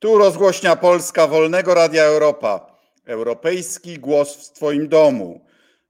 [0.00, 2.78] Tu rozgłośnia Polska Wolnego Radia Europa.
[3.06, 5.44] Europejski głos w Twoim domu.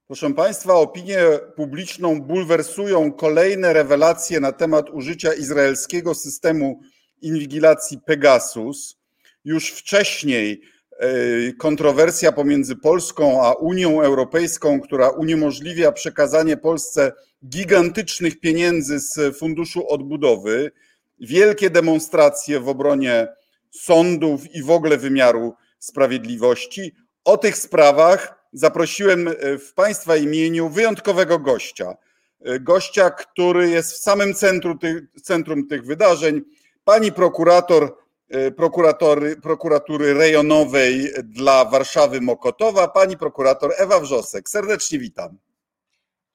[0.07, 1.19] Proszę Państwa, opinię
[1.55, 6.79] publiczną bulwersują kolejne rewelacje na temat użycia izraelskiego systemu
[7.21, 8.97] inwigilacji Pegasus.
[9.45, 10.61] Już wcześniej
[10.99, 11.07] e,
[11.53, 17.11] kontrowersja pomiędzy Polską a Unią Europejską, która uniemożliwia przekazanie Polsce
[17.49, 20.71] gigantycznych pieniędzy z Funduszu Odbudowy,
[21.19, 23.27] wielkie demonstracje w obronie
[23.71, 26.95] sądów i w ogóle wymiaru sprawiedliwości.
[27.25, 31.97] O tych sprawach zaprosiłem e, w Państwa imieniu wyjątkowego gościa.
[32.41, 36.41] E, gościa, który jest w samym centrum tych, centrum tych wydarzeń,
[36.83, 37.97] pani prokurator
[38.29, 44.49] e, prokuratory, prokuratury rejonowej dla Warszawy Mokotowa, pani prokurator Ewa Wrzosek.
[44.49, 45.37] Serdecznie witam.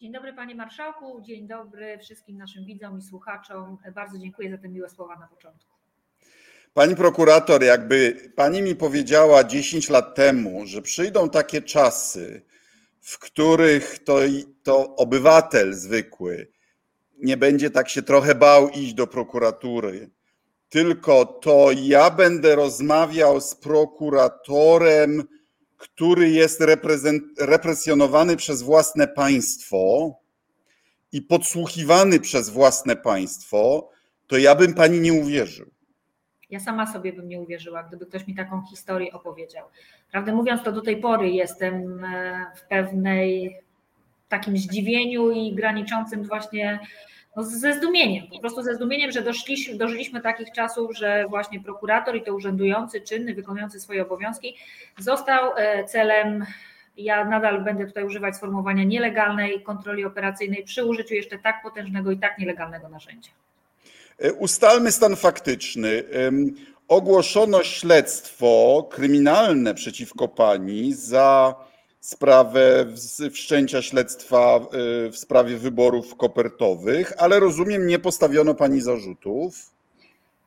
[0.00, 3.78] Dzień dobry panie marszałku, dzień dobry wszystkim naszym widzom i słuchaczom.
[3.94, 5.73] Bardzo dziękuję za te miłe słowa na początku.
[6.74, 12.42] Pani prokurator, jakby pani mi powiedziała 10 lat temu, że przyjdą takie czasy,
[13.00, 14.18] w których to,
[14.62, 16.54] to obywatel zwykły
[17.18, 20.10] nie będzie tak się trochę bał iść do prokuratury,
[20.68, 25.24] tylko to ja będę rozmawiał z prokuratorem,
[25.76, 26.60] który jest
[27.38, 30.14] represjonowany przez własne państwo
[31.12, 33.90] i podsłuchiwany przez własne państwo,
[34.26, 35.73] to ja bym pani nie uwierzył.
[36.54, 39.66] Ja sama sobie bym nie uwierzyła, gdyby ktoś mi taką historię opowiedział.
[40.10, 43.56] Prawdę mówiąc, to do tej pory jestem e, w pewnej
[44.28, 46.78] takim zdziwieniu i graniczącym właśnie
[47.36, 52.16] no, ze zdumieniem, po prostu ze zdumieniem, że doszliśmy, dożyliśmy takich czasów, że właśnie prokurator
[52.16, 54.56] i to urzędujący, czynny, wykonujący swoje obowiązki
[54.98, 56.44] został e, celem
[56.96, 62.18] ja nadal będę tutaj używać sformułowania nielegalnej kontroli operacyjnej przy użyciu jeszcze tak potężnego i
[62.18, 63.30] tak nielegalnego narzędzia.
[64.18, 66.04] E, ustalmy stan faktyczny.
[66.88, 71.54] Ogłoszono śledztwo kryminalne przeciwko pani za
[72.00, 72.86] sprawę
[73.32, 74.60] wszczęcia śledztwa e,
[75.10, 79.54] w sprawie wyborów kopertowych, ale rozumiem, nie postawiono pani zarzutów.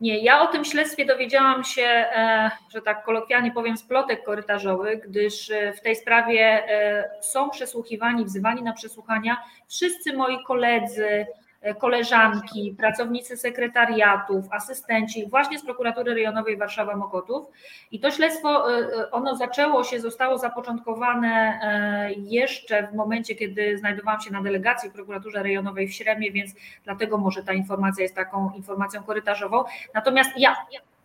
[0.01, 5.09] Nie, ja o tym śledztwie dowiedziałam się, e, że tak kolokwialnie powiem, z plotek korytarzowych,
[5.09, 6.63] gdyż w tej sprawie
[7.21, 9.37] są przesłuchiwani, wzywani na przesłuchania
[9.67, 11.25] wszyscy moi koledzy,
[11.79, 17.45] koleżanki, pracownicy sekretariatów, asystenci właśnie z prokuratury rejonowej Warszawa-Mokotów.
[17.91, 21.59] I to śledztwo, e, e, ono zaczęło się, zostało zapoczątkowane
[22.17, 26.51] jeszcze w momencie, kiedy znajdowałam się na delegacji w prokuraturze rejonowej w Śremie, więc
[26.83, 29.63] dlatego może ta informacja jest taką informacją korytarzową.
[29.93, 30.55] Natomiast ja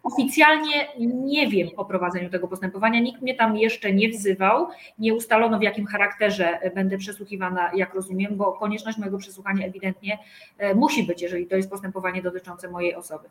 [0.03, 4.69] Oficjalnie nie wiem o prowadzeniu tego postępowania, nikt mnie tam jeszcze nie wzywał,
[4.99, 10.19] nie ustalono w jakim charakterze będę przesłuchiwana, jak rozumiem, bo konieczność mojego przesłuchania ewidentnie
[10.59, 13.29] e, musi być, jeżeli to jest postępowanie dotyczące mojej osoby.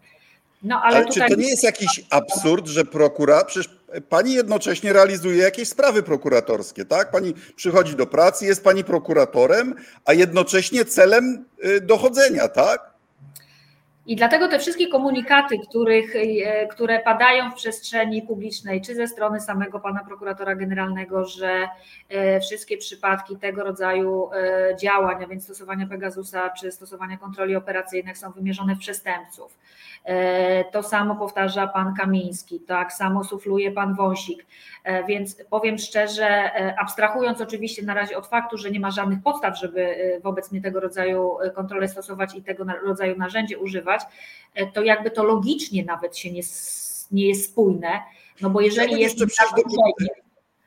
[0.63, 1.29] No, ale, ale tutaj...
[1.29, 3.69] czy to nie jest jakiś absurd, że prokura, przecież
[4.09, 7.11] pani jednocześnie realizuje jakieś sprawy prokuratorskie, tak?
[7.11, 12.90] Pani przychodzi do pracy, jest pani prokuratorem, a jednocześnie celem y, dochodzenia, tak?
[14.11, 19.41] I dlatego te wszystkie komunikaty, których, e, które padają w przestrzeni publicznej, czy ze strony
[19.41, 21.69] samego pana prokuratora generalnego, że
[22.09, 28.17] e, wszystkie przypadki tego rodzaju e, działań, a więc stosowania Pegasusa czy stosowania kontroli operacyjnych
[28.17, 29.59] są wymierzone w przestępców.
[30.71, 34.45] To samo powtarza pan Kamiński, tak samo sufluje pan Wąsik.
[35.07, 39.95] Więc powiem szczerze, abstrahując oczywiście na razie od faktu, że nie ma żadnych podstaw, żeby
[40.23, 44.00] wobec mnie tego rodzaju kontrolę stosować i tego rodzaju narzędzie używać,
[44.55, 46.41] E, to jakby to logicznie nawet się nie,
[47.11, 48.01] nie jest spójne,
[48.41, 49.17] no bo jeżeli jest...
[49.19, 49.25] Do,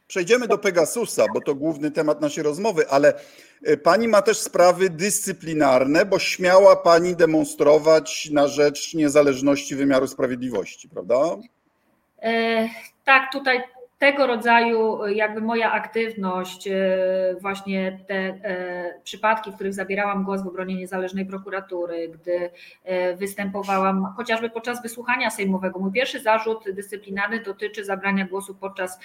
[0.06, 3.14] przejdziemy do Pegasusa, bo to główny temat naszej rozmowy, ale
[3.64, 10.88] e, pani ma też sprawy dyscyplinarne, bo śmiała pani demonstrować na rzecz niezależności wymiaru sprawiedliwości,
[10.88, 11.16] prawda?
[12.22, 12.68] E,
[13.04, 13.62] tak, tutaj
[14.04, 16.74] tego rodzaju jakby moja aktywność, e,
[17.40, 22.50] właśnie te e, przypadki, w których zabierałam głos w obronie niezależnej prokuratury, gdy
[22.84, 25.78] e, występowałam chociażby podczas wysłuchania sejmowego.
[25.78, 28.98] Mój pierwszy zarzut dyscyplinarny dotyczy zabrania głosu podczas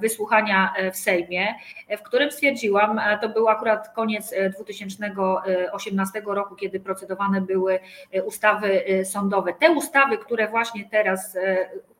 [0.00, 1.54] wysłuchania w Sejmie,
[1.98, 7.78] w którym stwierdziłam, to był akurat koniec 2018 roku, kiedy procedowane były
[8.24, 9.52] ustawy sądowe.
[9.60, 11.36] Te ustawy, które właśnie teraz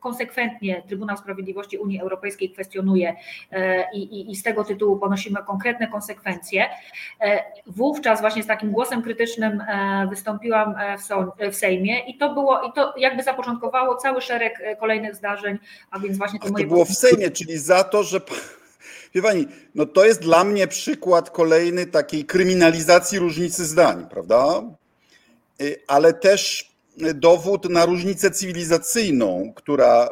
[0.03, 3.15] konsekwentnie Trybunał Sprawiedliwości Unii Europejskiej kwestionuje
[3.51, 6.69] e, i, i, i z tego tytułu ponosimy konkretne konsekwencje.
[7.21, 12.61] E, wówczas właśnie z takim głosem krytycznym e, wystąpiłam w, w Sejmie i to było,
[12.61, 15.59] i to jakby zapoczątkowało cały szereg kolejnych zdarzeń,
[15.91, 16.65] a więc właśnie to, moje...
[16.65, 18.21] to było w Sejmie, czyli za to, że
[19.15, 24.63] Wie pani, no to jest dla mnie przykład kolejny takiej kryminalizacji różnicy zdań, prawda?
[25.87, 26.71] Ale też
[27.15, 30.09] dowód na różnicę cywilizacyjną, która,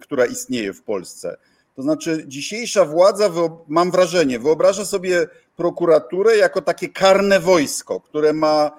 [0.00, 1.36] która istnieje w Polsce.
[1.76, 3.30] To znaczy, dzisiejsza władza,
[3.68, 5.26] mam wrażenie, wyobraża sobie
[5.56, 8.70] prokuraturę jako takie karne wojsko, które ma,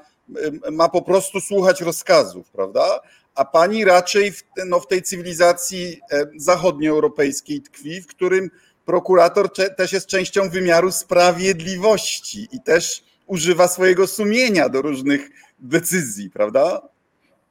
[0.71, 2.99] ma po prostu słuchać rozkazów, prawda?
[3.35, 8.49] A pani raczej w, no, w tej cywilizacji e, zachodnioeuropejskiej tkwi, w którym
[8.85, 16.81] prokurator też jest częścią wymiaru sprawiedliwości i też używa swojego sumienia do różnych decyzji, prawda?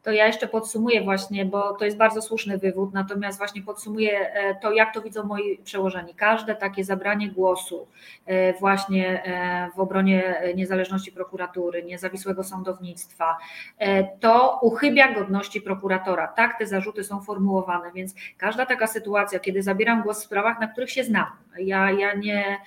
[0.05, 4.55] To ja jeszcze podsumuję właśnie, bo to jest bardzo słuszny wywód, natomiast właśnie podsumuję e,
[4.55, 6.15] to, jak to widzą moi przełożeni.
[6.15, 7.89] Każde takie zabranie głosu
[8.27, 13.37] e, właśnie e, w obronie niezależności prokuratury, niezawisłego sądownictwa,
[14.21, 16.29] to uchybia godności prokuratora.
[16.29, 20.69] Tak te zarzuty są formułowane, więc każda taka sytuacja, kiedy zabieram głos w sprawach, na
[20.69, 21.27] których się znam,
[21.59, 22.59] ja, ja nie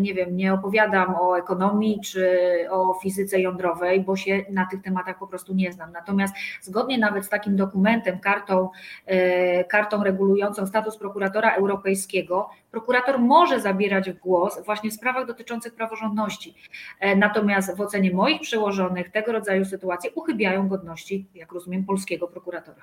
[0.00, 2.38] nie wiem, nie opowiadam o ekonomii czy
[2.70, 5.92] o fizyce jądrowej, bo się na tych tematach po prostu nie znam.
[5.92, 8.68] Natomiast zgodnie nawet z takim dokumentem, kartą,
[9.06, 16.54] e, kartą regulującą status prokuratora europejskiego, prokurator może zabierać głos właśnie w sprawach dotyczących praworządności.
[17.00, 22.82] E, natomiast w ocenie moich przełożonych tego rodzaju sytuacje uchybiają godności, jak rozumiem, polskiego prokuratora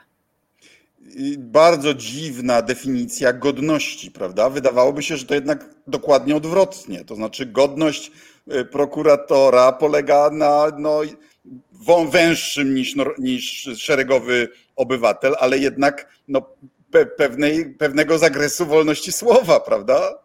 [1.38, 4.50] bardzo dziwna definicja godności, prawda?
[4.50, 7.06] Wydawałoby się, że to jednak dokładnie odwrotnie.
[7.06, 8.12] To znaczy, godność
[8.54, 11.02] y, prokuratora polega na no,
[12.10, 16.42] węższym niż, niż szeregowy obywatel, ale jednak no,
[17.18, 20.24] pewnej, pewnego zakresu wolności słowa, prawda?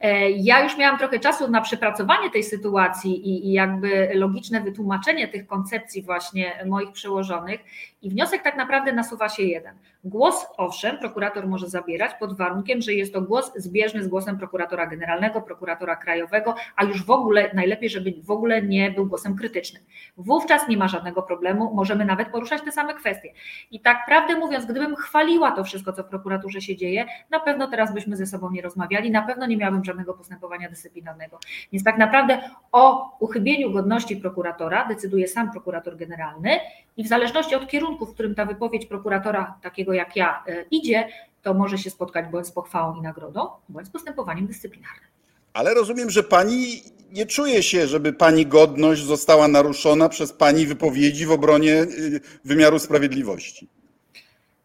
[0.00, 5.28] E, ja już miałam trochę czasu na przepracowanie tej sytuacji i, i, jakby logiczne wytłumaczenie
[5.28, 7.60] tych koncepcji właśnie moich przełożonych
[8.02, 9.74] i wniosek tak naprawdę nasuwa się jeden.
[10.04, 14.86] Głos owszem, prokurator może zabierać pod warunkiem, że jest to głos zbieżny z głosem prokuratora
[14.86, 19.82] generalnego, prokuratora krajowego, a już w ogóle najlepiej, żeby w ogóle nie był głosem krytycznym.
[20.16, 23.32] Wówczas nie ma żadnego problemu, możemy nawet poruszać te same kwestie.
[23.70, 27.66] I tak prawdę mówiąc, gdybym chwaliła to wszystko, co w prokuraturze się dzieje, na pewno
[27.66, 31.38] teraz byśmy ze sobą nie rozmawiali, na pewno nie miałabym żadnego postępowania dyscyplinarnego.
[31.72, 32.40] Więc tak naprawdę
[32.72, 36.50] o uchybieniu godności prokuratora decyduje sam prokurator generalny
[36.96, 41.08] i w zależności od kierunku, w którym ta wypowiedź prokuratora takiego jak ja e, idzie,
[41.42, 45.08] to może się spotkać bądź z pochwałą i nagrodą, bądź z postępowaniem dyscyplinarnym.
[45.52, 46.82] Ale rozumiem, że pani
[47.12, 52.78] nie czuje się, żeby pani godność została naruszona przez pani wypowiedzi w obronie y, wymiaru
[52.78, 53.68] sprawiedliwości.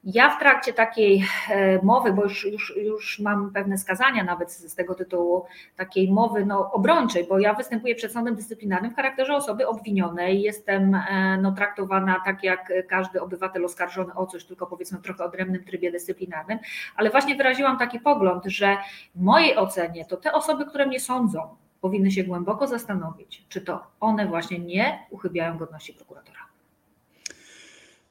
[0.03, 4.75] Ja w trakcie takiej e, mowy, bo już, już, już mam pewne skazania nawet z,
[4.75, 5.45] tego tytułu,
[5.75, 10.95] takiej mowy no, obrończej, bo ja występuję przed sądem dyscyplinarnym w charakterze osoby obwinionej, jestem
[10.95, 15.63] e, no, traktowana tak jak każdy obywatel oskarżony o coś, tylko powiedzmy w trochę odrębnym
[15.63, 16.59] trybie dyscyplinarnym,
[16.95, 18.77] ale właśnie wyraziłam taki pogląd, że
[19.15, 23.83] w mojej ocenie to te osoby, które mnie sądzą, powinny się głęboko zastanowić, czy to
[23.99, 26.42] one właśnie nie uchybiają godności prokuratora.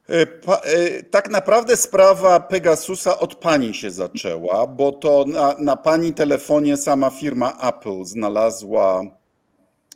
[0.08, 0.26] E,
[0.64, 6.76] e, tak naprawdę sprawa Pegasusa od pani się zaczęła, bo to na, na pani telefonie
[6.76, 9.02] sama firma Apple znalazła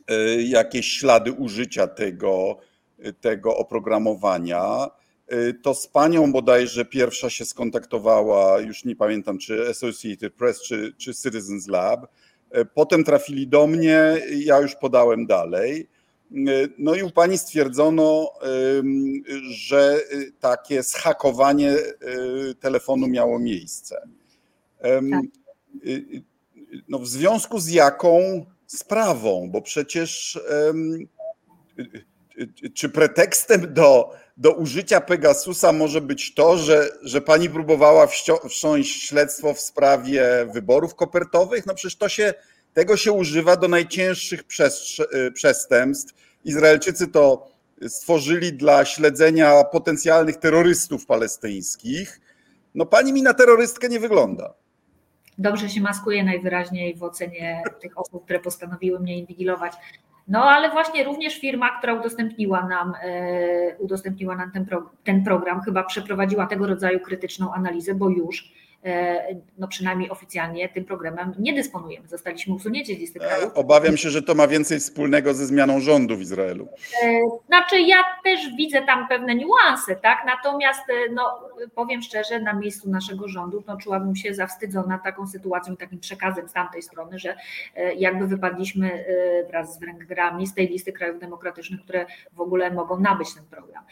[0.07, 2.57] e, jakieś ślady użycia tego,
[3.21, 4.87] tego oprogramowania.
[5.63, 11.15] To z panią bodajże pierwsza się skontaktowała, już nie pamiętam, czy Associated Press, czy, czy
[11.15, 12.07] Citizens Lab.
[12.73, 15.89] Potem trafili do mnie, ja już podałem dalej.
[16.77, 18.31] No i u pani stwierdzono,
[19.49, 24.01] że y, takie schakowanie y, telefonu miało miejsce.
[24.81, 25.21] Tak.
[25.85, 26.23] Y,
[26.87, 29.49] no w związku z jaką sprawą?
[29.51, 30.39] Bo przecież
[32.73, 38.07] czy pretekstem do, do użycia Pegasusa może być to, że, że pani próbowała
[38.49, 41.65] wszcząć śledztwo w sprawie wyborów kopertowych?
[41.65, 42.33] No przecież to się,
[42.77, 44.43] tego się używa do najcięższych
[45.33, 46.13] przestępstw
[46.45, 47.47] Izraelczycy to
[47.87, 52.21] stworzyli dla śledzenia potencjalnych terrorystów palestyńskich.
[52.75, 54.53] No pani mi na terrorystkę nie wygląda.
[55.37, 59.73] Dobrze się maskuje najwyraźniej w ocenie tych osób, które postanowiły mnie inwigilować.
[60.27, 65.61] No ale właśnie również firma, która udostępniła nam, e, udostępniła nam ten, pro, ten program,
[65.61, 68.51] chyba przeprowadziła tego rodzaju krytyczną analizę, bo już
[69.57, 72.07] no przynajmniej oficjalnie tym programem nie dysponujemy.
[72.07, 73.51] Zostaliśmy usunięci z listy krajów.
[73.55, 76.67] Obawiam się, że to ma więcej wspólnego ze zmianą rządu w Izraelu.
[77.03, 80.17] E, znaczy ja też widzę tam pewne niuanse, tak?
[80.25, 81.39] Natomiast e, no,
[81.75, 86.49] powiem szczerze, na miejscu naszego rządu no, czułabym się zawstydzona taką sytuacją i takim przekazem
[86.49, 87.35] z tamtej strony, że
[87.97, 89.05] jakby wypadliśmy
[89.47, 93.83] wraz z Węgrami z tej listy krajów demokratycznych, które w ogóle mogą nabyć ten program.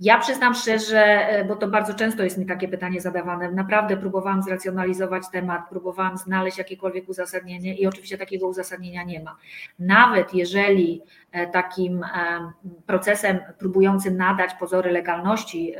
[0.00, 3.52] Ja przyznam szczerze, e, bo to bardzo często jest mi takie pytanie zadawane.
[3.52, 9.36] Naprawdę próbowałam zracjonalizować temat, próbowałam znaleźć jakiekolwiek uzasadnienie i oczywiście takiego uzasadnienia nie ma.
[9.78, 12.08] Nawet jeżeli e, takim e,
[12.86, 15.74] procesem próbującym nadać pozory legalności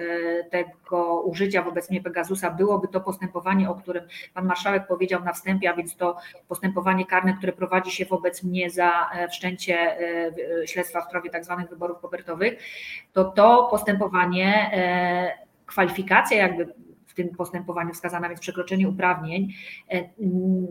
[0.51, 4.05] tego użycia wobec mnie Pegasusa byłoby to postępowanie, o którym
[4.35, 6.17] pan marszałek powiedział na wstępie, a więc to
[6.49, 9.97] postępowanie karne, które prowadzi się wobec mnie za wszczęcie
[10.67, 12.59] śledztwa w sprawie tak zwanych wyborów kopertowych,
[13.13, 16.75] to to postępowanie postępowanie, e, kwalifikacja jakby
[17.07, 19.53] w tym postępowaniu wskazana, więc przekroczenie uprawnień
[19.91, 20.09] e,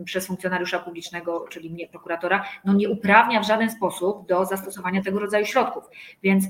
[0.04, 5.18] przez funkcjonariusza publicznego, czyli mnie, prokuratora, no nie uprawnia w żaden sposób do zastosowania tego
[5.20, 5.84] rodzaju środków.
[6.22, 6.44] Więc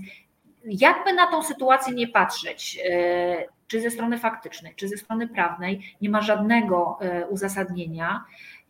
[0.64, 5.96] jakby na tą sytuację nie patrzeć, e, czy ze strony faktycznej, czy ze strony prawnej,
[6.00, 6.98] nie ma żadnego
[7.30, 8.24] uzasadnienia,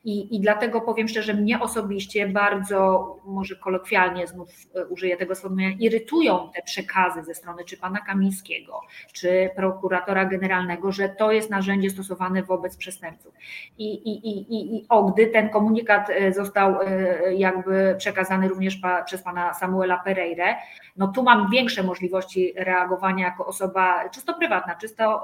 [0.07, 5.77] i, I dlatego powiem szczerze, mnie osobiście bardzo, może kolokwialnie znów e, użyję tego sformułowania,
[5.81, 8.81] irytują te przekazy ze strony czy pana Kamińskiego,
[9.13, 13.35] czy prokuratora generalnego, że to jest narzędzie stosowane wobec przestępców.
[13.79, 19.03] I, i, i, i o, gdy ten komunikat e, został e, jakby przekazany również pa,
[19.03, 20.57] przez pana Samuela Pereire,
[20.97, 25.23] no tu mam większe możliwości reagowania jako osoba czysto prywatna, czysto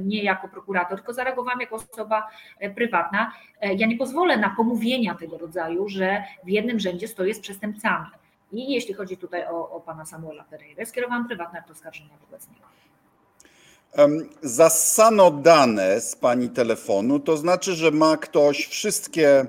[0.00, 2.28] nie jako prokurator, tylko zareagowałam jako osoba
[2.74, 3.32] prywatna.
[3.76, 8.06] Ja nie pozwolę pozwolę na pomówienia tego rodzaju, że w jednym rzędzie stoję z przestępcami.
[8.52, 12.66] I jeśli chodzi tutaj o, o pana Samuela Pereira, skierowałam prywatne oskarżenia wobec niego.
[14.42, 19.46] Zassano dane z pani telefonu, to znaczy, że ma ktoś wszystkie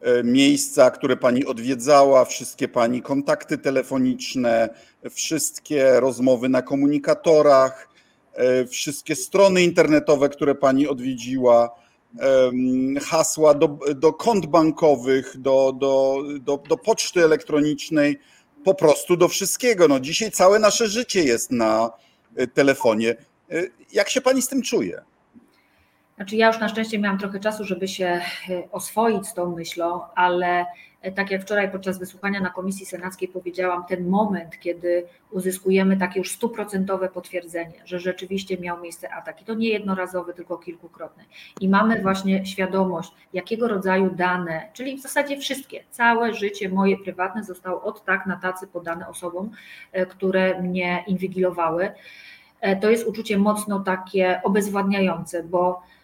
[0.00, 4.68] e, miejsca, które pani odwiedzała, wszystkie pani kontakty telefoniczne,
[5.10, 7.88] wszystkie rozmowy na komunikatorach,
[8.34, 11.80] e, wszystkie strony internetowe, które pani odwiedziła
[13.02, 18.18] hasła do, do kont bankowych, do, do, do, do poczty elektronicznej,
[18.64, 19.88] po prostu do wszystkiego.
[19.88, 21.90] No dzisiaj całe nasze życie jest na
[22.36, 23.10] e, telefonie.
[23.10, 23.62] E,
[23.92, 25.02] jak się pani z tym czuje?
[26.16, 28.22] Znaczy ja już na szczęście miałam trochę czasu, żeby się e,
[28.72, 30.66] oswoić z tą myślą, ale
[31.14, 36.32] tak jak wczoraj podczas wysłuchania na Komisji Senackiej powiedziałam, ten moment, kiedy uzyskujemy takie już
[36.32, 41.24] stuprocentowe potwierdzenie, że rzeczywiście miał miejsce atak i to nie jednorazowy, tylko kilkukrotny.
[41.60, 47.44] I mamy właśnie świadomość, jakiego rodzaju dane, czyli w zasadzie wszystkie, całe życie moje prywatne
[47.44, 49.50] zostało od tak na tacy podane osobom,
[49.92, 51.90] e, które mnie inwigilowały.
[52.60, 55.99] E, to jest uczucie mocno takie obezwładniające, bo E,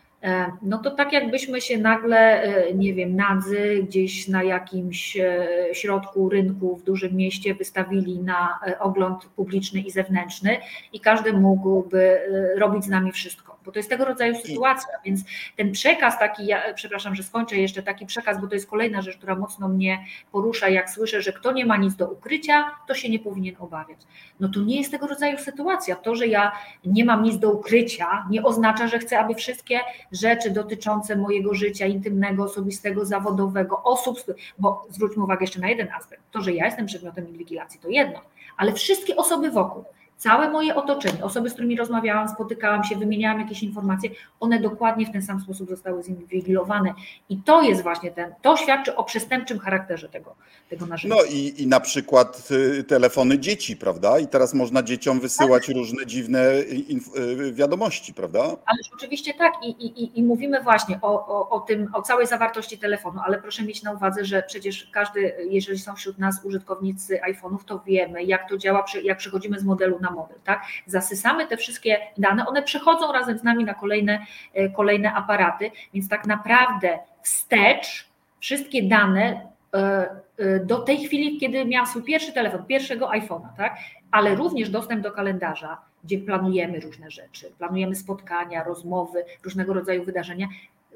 [0.62, 6.28] no to tak jakbyśmy się nagle, e, nie wiem, nadzy gdzieś na jakimś e, środku
[6.28, 10.58] rynku w dużym mieście wystawili na ogląd publiczny i zewnętrzny
[10.92, 12.18] i każdy mógłby
[12.56, 15.20] robić z nami wszystko bo to jest tego rodzaju sytuacja, więc
[15.56, 19.16] ten przekaz taki, ja przepraszam, że skończę jeszcze taki przekaz, bo to jest kolejna rzecz,
[19.16, 23.08] która mocno mnie porusza, jak słyszę, że kto nie ma nic do ukrycia, to się
[23.08, 23.99] nie powinien obawiać.
[24.40, 25.96] No to nie jest tego rodzaju sytuacja.
[25.96, 26.52] To, że ja
[26.85, 29.80] nie mam nic do ukrycia, nie oznacza, że chcę, aby wszystkie
[30.12, 34.18] rzeczy dotyczące mojego życia intymnego, osobistego, zawodowego, osób,
[34.58, 38.20] bo zwróćmy uwagę jeszcze na jeden aspekt, to, że ja jestem przedmiotem inwigilacji, to jedno,
[38.56, 39.85] ale wszystkie osoby wokół,
[40.16, 45.12] Całe moje otoczenie, osoby, z którymi rozmawiałam, spotykałam się, wymieniałam jakieś informacje, one dokładnie w
[45.12, 46.94] ten sam sposób zostały zinwigilowane.
[47.28, 50.35] I to jest właśnie ten, to świadczy o przestępczym charakterze tego,
[50.70, 51.16] tego narzędzia.
[51.16, 54.18] No i, i na przykład y, telefony dzieci, prawda?
[54.18, 55.76] I teraz można dzieciom wysyłać tak.
[55.76, 58.40] różne dziwne y, wiadomości, prawda?
[58.40, 59.52] Ależ oczywiście tak.
[59.62, 63.62] I, i, i mówimy właśnie o, o, o tym, o całej zawartości telefonu, ale proszę
[63.62, 68.49] mieć na uwadze, że przecież każdy, jeżeli są wśród nas użytkownicy iPhone'ów, to wiemy, jak
[68.49, 70.63] to działa, jak przechodzimy z modelu na na model, tak?
[70.87, 76.09] Zasysamy te wszystkie dane, one przechodzą razem z nami na kolejne, e, kolejne aparaty, więc
[76.09, 78.09] tak naprawdę wstecz
[78.41, 79.41] wszystkie dane
[79.75, 80.09] e,
[80.39, 83.77] e, do tej chwili, kiedy miałam swój pierwszy telefon, pierwszego iPhone'a, tak?
[84.11, 90.47] ale również dostęp do kalendarza, gdzie planujemy różne rzeczy, planujemy spotkania, rozmowy, różnego rodzaju wydarzenia.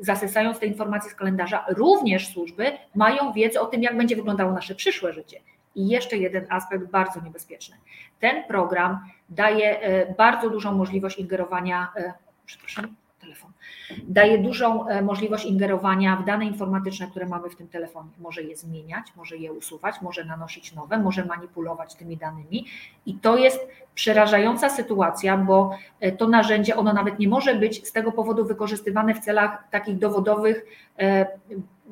[0.01, 4.75] Zasysając te informacje z kalendarza, również służby mają wiedzę o tym, jak będzie wyglądało nasze
[4.75, 5.41] przyszłe życie.
[5.75, 7.77] I jeszcze jeden aspekt bardzo niebezpieczny.
[8.21, 8.99] Ten program
[9.29, 12.13] daje e, bardzo dużą możliwość ingerowania, e,
[12.47, 13.53] przepraszam, telefon,
[14.09, 18.11] daje dużą e, możliwość ingerowania w dane informatyczne, które mamy w tym telefonie.
[18.19, 22.67] Może je zmieniać, może je usuwać, może nanosić nowe, może manipulować tymi danymi.
[23.07, 25.77] I to jest przerażająca sytuacja, bo
[26.19, 30.65] to narzędzie, ono nawet nie może być z tego powodu wykorzystywane w celach takich dowodowych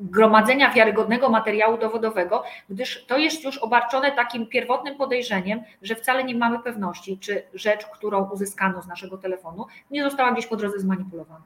[0.01, 6.35] gromadzenia wiarygodnego materiału dowodowego, gdyż to jest już obarczone takim pierwotnym podejrzeniem, że wcale nie
[6.35, 11.41] mamy pewności, czy rzecz, którą uzyskano z naszego telefonu, nie została gdzieś po drodze zmanipulowana.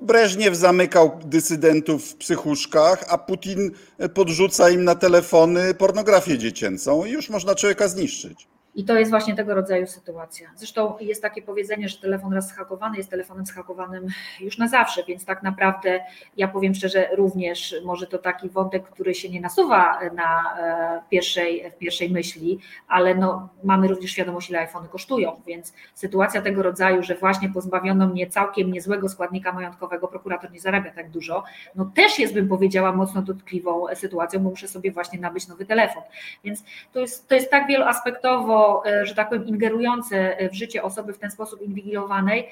[0.00, 3.70] Breżniew zamykał dysydentów w psychuszkach, a Putin
[4.14, 8.48] podrzuca im na telefony pornografię dziecięcą i już można człowieka zniszczyć.
[8.74, 10.50] I to jest właśnie tego rodzaju sytuacja.
[10.56, 14.06] Zresztą jest takie powiedzenie, że telefon raz schakowany jest telefonem schakowanym
[14.40, 16.00] już na zawsze, więc tak naprawdę
[16.36, 21.70] ja powiem szczerze, również może to taki wątek, który się nie nasuwa na e, pierwszej,
[21.70, 22.58] w pierwszej myśli,
[22.88, 28.06] ale no, mamy również świadomość, ile iPhony kosztują, więc sytuacja tego rodzaju, że właśnie pozbawiono
[28.06, 32.92] mnie całkiem niezłego składnika majątkowego, prokurator nie zarabia tak dużo, no też jest, bym powiedziała,
[32.92, 36.02] mocno dotkliwą sytuacją, bo muszę sobie właśnie nabyć nowy telefon.
[36.44, 41.12] Więc to jest, to jest tak wieloaspektowo E, że tak powiem, ingerujące w życie osoby
[41.12, 42.48] w ten sposób inwigilowanej,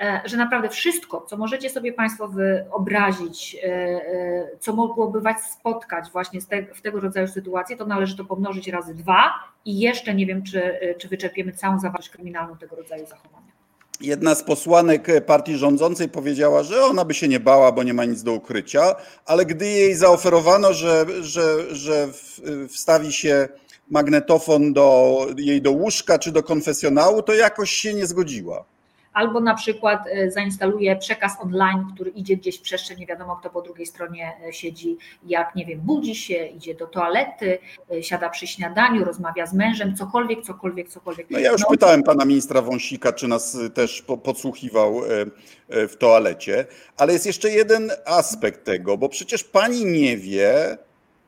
[0.00, 4.00] e, że naprawdę wszystko, co możecie sobie Państwo wyobrazić, e,
[4.60, 6.40] co mogłoby Was spotkać właśnie
[6.74, 9.32] w tego rodzaju sytuacji, to należy to pomnożyć razy dwa
[9.64, 13.46] i jeszcze nie wiem, czy, czy wyczerpiemy całą zawartość kryminalną tego rodzaju zachowania.
[14.00, 18.04] Jedna z posłanek partii rządzącej powiedziała, że ona by się nie bała, bo nie ma
[18.04, 18.94] nic do ukrycia,
[19.26, 22.08] ale gdy jej zaoferowano, że, że, że
[22.68, 23.48] wstawi się
[23.90, 28.64] magnetofon do jej do łóżka czy do konfesjonału, to jakoś się nie zgodziła.
[29.16, 33.50] Albo na przykład e, zainstaluje przekaz online, który idzie gdzieś w przestrzeń, nie wiadomo kto
[33.50, 37.58] po drugiej stronie e, siedzi, jak nie wiem, budzi się, idzie do toalety,
[37.90, 41.30] e, siada przy śniadaniu, rozmawia z mężem, cokolwiek, cokolwiek, cokolwiek.
[41.30, 41.68] No ja już no.
[41.70, 45.00] pytałem pana ministra Wąsika, czy nas też podsłuchiwał
[45.68, 46.64] w toalecie,
[46.96, 50.78] ale jest jeszcze jeden aspekt tego, bo przecież pani nie wie,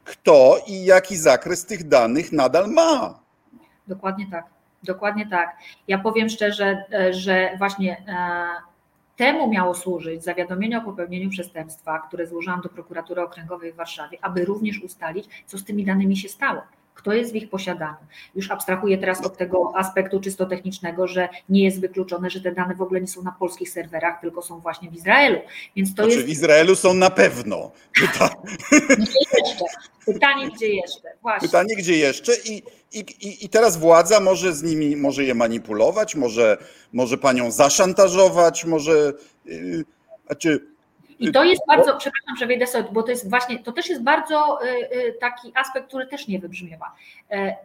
[0.09, 3.19] kto i jaki zakres tych danych nadal ma.
[3.89, 4.45] Dokładnie tak.
[4.83, 5.57] Dokładnie tak.
[5.89, 8.47] Ja powiem szczerze, e, że właśnie e,
[9.17, 14.45] temu miało służyć zawiadomienie o popełnieniu przestępstwa, które złożyłam do prokuratury okręgowej w Warszawie, aby
[14.45, 16.63] również ustalić, co z tymi danymi się stało
[16.99, 17.97] kto jest w ich posiadaniu.
[18.35, 22.75] Już abstrahuję teraz od tego aspektu czysto technicznego, że nie jest wykluczone, że te dane
[22.75, 25.39] w ogóle nie są na polskich serwerach, tylko są właśnie w Izraelu.
[25.77, 26.27] Więc to znaczy, jest...
[26.27, 27.71] w Izraelu są na pewno.
[28.01, 28.31] Pyta...
[28.99, 29.65] Gdzie jeszcze?
[30.07, 31.09] Pytanie, gdzie jeszcze?
[31.23, 31.49] Właśnie.
[31.49, 32.63] Pytanie, gdzie jeszcze i,
[32.93, 36.57] i, i teraz władza może z nimi, może je manipulować, może,
[36.93, 39.13] może panią zaszantażować, może...
[39.45, 39.85] Yy,
[40.27, 40.67] znaczy,
[41.19, 44.03] i to jest bardzo, przepraszam, że wejdę sobie, bo to jest właśnie, to też jest
[44.03, 46.93] bardzo y, y, taki aspekt, który też nie wybrzmiewa.
[47.31, 47.57] E,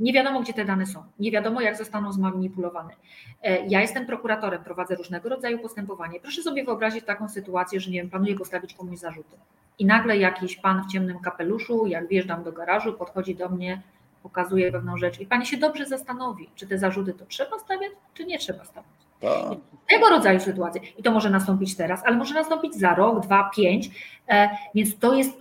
[0.00, 2.94] nie wiadomo, gdzie te dane są, nie wiadomo, jak zostaną zmanipulowane.
[3.42, 6.20] E, ja jestem prokuratorem, prowadzę różnego rodzaju postępowanie.
[6.20, 9.36] Proszę sobie wyobrazić taką sytuację, że nie wiem, planuję postawić komuś zarzuty.
[9.78, 13.82] I nagle jakiś pan w ciemnym kapeluszu, jak wjeżdżam do garażu, podchodzi do mnie,
[14.22, 18.24] pokazuje pewną rzecz i pani się dobrze zastanowi, czy te zarzuty to trzeba stawiać, czy
[18.24, 19.09] nie trzeba stawiać.
[19.20, 19.58] Tak.
[19.88, 20.80] Tego rodzaju sytuacje.
[20.98, 23.90] I to może nastąpić teraz, ale może nastąpić za rok, dwa, pięć.
[24.28, 25.32] E, więc to jest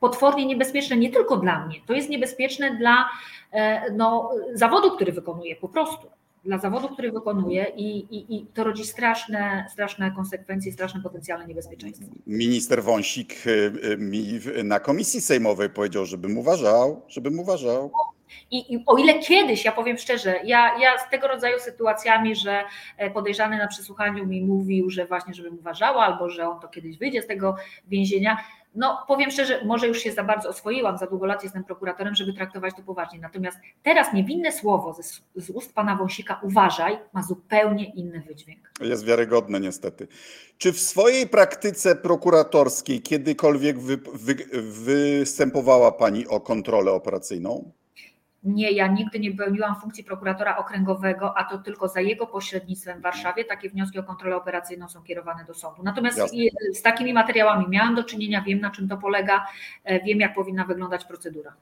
[0.00, 3.08] potwornie niebezpieczne nie tylko dla mnie, to jest niebezpieczne dla
[3.52, 6.06] e, no, zawodu, który wykonuję po prostu.
[6.44, 12.06] Dla zawodu, który wykonuję i, i, i to rodzi straszne, straszne konsekwencje, straszne potencjalne niebezpieczeństwo.
[12.26, 17.90] Minister Wąsik e, mi na komisji sejmowej powiedział, żebym uważał, żebym uważał.
[18.50, 22.64] I, I, o ile kiedyś, ja powiem szczerze, ja, ja z tego rodzaju sytuacjami, że
[22.96, 26.98] e, podejrzany na przesłuchaniu mi mówił, że właśnie żebym uważała, albo że on to kiedyś
[26.98, 27.56] wyjdzie z tego
[27.88, 28.36] więzienia,
[28.74, 32.32] no powiem szczerze, może już się za bardzo oswoiłam, za długo lat jestem prokuratorem, żeby
[32.32, 33.18] traktować to poważnie.
[33.18, 38.70] Natomiast teraz niewinne słowo z, z ust pana Wąsika, uważaj, ma zupełnie inny wydźwięk.
[38.80, 40.08] Jest wiarygodne niestety.
[40.58, 47.72] Czy w swojej praktyce prokuratorskiej kiedykolwiek wy, wy, występowała pani o kontrolę operacyjną?
[48.44, 53.02] Nie, ja nigdy nie pełniłam funkcji prokuratora okręgowego, a to tylko za jego pośrednictwem w
[53.02, 55.82] Warszawie takie wnioski o kontrolę operacyjną są kierowane do sądu.
[55.82, 56.38] Natomiast Jasne.
[56.74, 59.46] z takimi materiałami miałam do czynienia, wiem na czym to polega,
[59.84, 61.52] e, wiem jak powinna wyglądać procedura.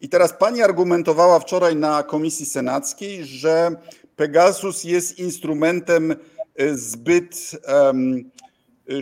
[0.00, 3.70] I teraz pani argumentowała wczoraj na komisji senackiej, że
[4.16, 6.12] Pegasus jest instrumentem
[6.56, 8.30] e, zbyt um,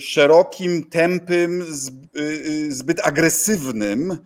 [0.01, 1.65] szerokim, tępym,
[2.69, 4.19] zbyt agresywnym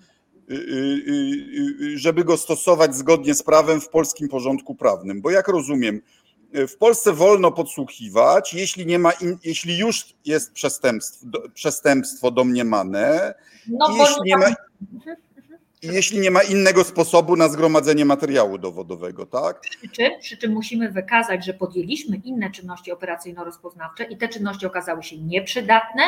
[1.95, 5.23] żeby go stosować zgodnie z prawem w polskim porządku prawnym.
[5.23, 6.01] Bo jak rozumiem,
[6.53, 13.35] w Polsce wolno podsłuchiwać, jeśli, nie ma in, jeśli już jest przestępstwo, przestępstwo domniemane,
[13.69, 14.47] no, jeśli nie ma
[14.93, 15.17] mhm
[15.83, 19.61] jeśli nie ma innego sposobu na zgromadzenie materiału dowodowego, tak?
[19.61, 25.03] Przy czym, przy czym musimy wykazać, że podjęliśmy inne czynności operacyjno-rozpoznawcze i te czynności okazały
[25.03, 26.03] się nieprzydatne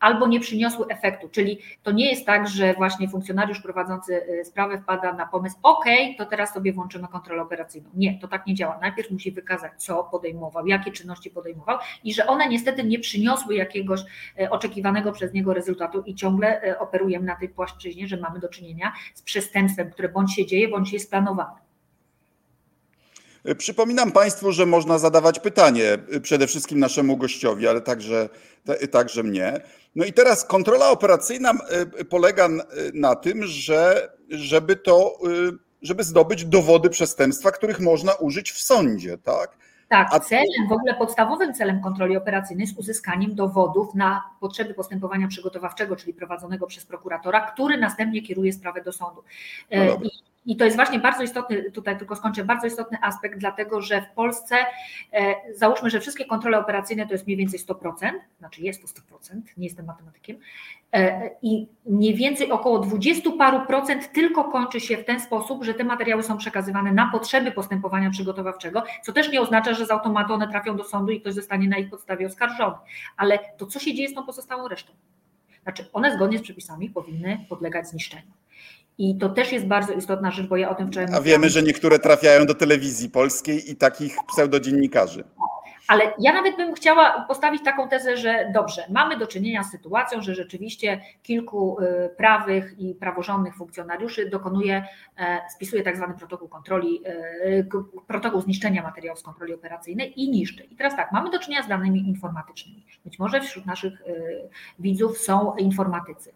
[0.00, 1.28] albo nie przyniosły efektu.
[1.28, 5.84] Czyli to nie jest tak, że właśnie funkcjonariusz prowadzący y, sprawę wpada na pomysł, OK,
[6.18, 7.90] to teraz sobie włączymy kontrolę operacyjną.
[7.94, 8.78] Nie, to tak nie działa.
[8.82, 14.00] Najpierw musi wykazać, co podejmował, jakie czynności podejmował i że one niestety nie przyniosły jakiegoś
[14.40, 18.48] y, oczekiwanego przez niego rezultatu i ciągle y, operujemy na tej płaszczyźnie, że mamy do
[18.48, 21.64] czynienia z przestępstwem, które bądź się dzieje, bądź jest planowane.
[23.58, 28.28] Przypominam Państwu, że można zadawać pytanie przede wszystkim naszemu gościowi, ale także,
[28.90, 29.60] także mnie.
[29.94, 32.48] No i teraz kontrola operacyjna e, polega
[32.94, 35.18] na tym, że żeby to,
[35.82, 39.56] żeby zdobyć dowody przestępstwa, których można użyć w sądzie, tak?
[39.94, 45.28] Tak, A celem, w ogóle podstawowym celem kontroli operacyjnej jest uzyskaniem dowodów na potrzeby postępowania
[45.28, 49.22] przygotowawczego, czyli prowadzonego przez prokuratora, który następnie kieruje sprawę do sądu.
[49.70, 49.98] No
[50.46, 54.14] I to jest właśnie bardzo istotny, tutaj tylko skończę, bardzo istotny aspekt, dlatego że w
[54.14, 54.56] Polsce
[55.12, 59.40] e, załóżmy, że wszystkie kontrole operacyjne to jest mniej więcej 100%, znaczy jest to 100%,
[59.56, 60.36] nie jestem matematykiem,
[60.92, 65.74] e, i mniej więcej około 20 paru procent tylko kończy się w ten sposób, że
[65.74, 70.34] te materiały są przekazywane na potrzeby postępowania przygotowawczego, co też nie oznacza, że z automatu
[70.34, 72.76] one trafią do sądu i ktoś zostanie na ich podstawie oskarżony.
[73.16, 74.92] Ale to, co się dzieje z tą pozostałą resztą?
[75.62, 78.32] Znaczy, one zgodnie z przepisami powinny podlegać zniszczeniu.
[78.98, 81.62] I to też jest bardzo istotna rzecz, bo ja o tym wczoraj A wiemy, że
[81.62, 85.24] niektóre trafiają do telewizji polskiej i takich pseudodziennikarzy.
[85.88, 90.22] Ale ja nawet bym chciała postawić taką tezę, że dobrze, mamy do czynienia z sytuacją,
[90.22, 94.84] że rzeczywiście kilku y, prawych i praworządnych funkcjonariuszy dokonuje,
[95.18, 97.64] e, spisuje tak zwany protokół kontroli, e,
[98.06, 100.64] protokół zniszczenia materiałów z kontroli operacyjnej i niszczy.
[100.64, 102.84] I teraz tak, mamy do czynienia z danymi informatycznymi.
[103.04, 106.32] Być może wśród naszych y, widzów są informatycy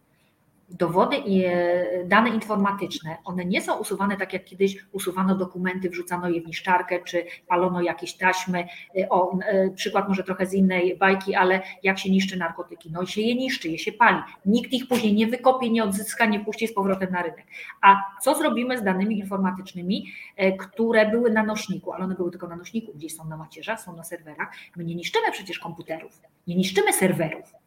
[0.71, 6.29] dowody i e, dane informatyczne, one nie są usuwane tak jak kiedyś usuwano dokumenty, wrzucano
[6.29, 8.67] je w niszczarkę, czy palono jakieś taśmy.
[8.99, 12.91] E, o, e, przykład może trochę z innej bajki, ale jak się niszczy narkotyki?
[12.93, 14.19] No się je niszczy, je się pali.
[14.47, 17.47] Nikt ich później nie wykopie, nie odzyska, nie puści z powrotem na rynek.
[17.83, 20.13] A co zrobimy z danymi informatycznymi,
[20.59, 23.97] które były na nośniku, ale one były tylko na nośniku, gdzieś są na macierzach, są
[23.97, 24.53] na serwerach.
[24.77, 27.58] My nie niszczymy przecież komputerów, nie niszczymy serwerów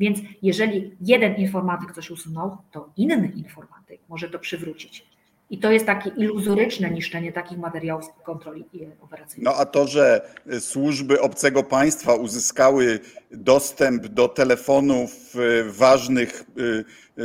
[0.00, 5.06] więc jeżeli jeden informatyk coś usunął, to inny informatyk może to przywrócić.
[5.50, 8.64] I to jest takie iluzoryczne niszczenie takich materiałów kontroli
[9.00, 9.44] operacyjnej.
[9.44, 10.20] No a to, że
[10.60, 16.44] służby obcego państwa uzyskały dostęp do telefonów y, ważnych,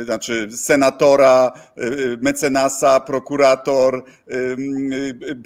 [0.04, 1.52] znaczy senatora,
[2.22, 4.04] mecenasa, prokurator,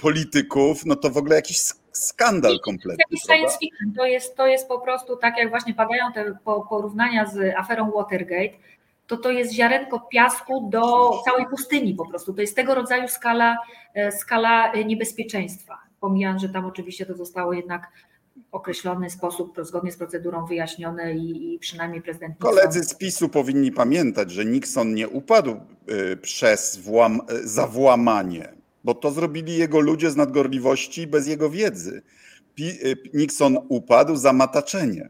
[0.03, 1.59] polityków, no to w ogóle jakiś
[2.07, 3.19] skandal kompletny.
[3.27, 3.93] Science fiction.
[3.97, 8.59] To jest, to jest po prostu tak, jak właśnie padają te porównania z aferą Watergate,
[9.07, 12.35] to to jest ziarenko piasku do całej pustyni po prostu.
[12.35, 13.57] To jest tego rodzaju skala,
[13.95, 15.79] e, skala niebezpieczeństwa.
[16.01, 17.89] Pomijając, że tam oczywiście to zostało jednak
[18.53, 22.51] określony sposób, zgodnie z procedurą wyjaśnione i, i przynajmniej prezydent Nixon...
[22.51, 28.58] Koledzy z PiSu powinni pamiętać, że Nixon nie upadł e, przez włam, e, zawłamanie
[28.89, 32.03] bo to zrobili jego ludzie z nadgorliwości bez jego wiedzy.
[32.61, 35.09] Y, Nixon upadł za mataczenie.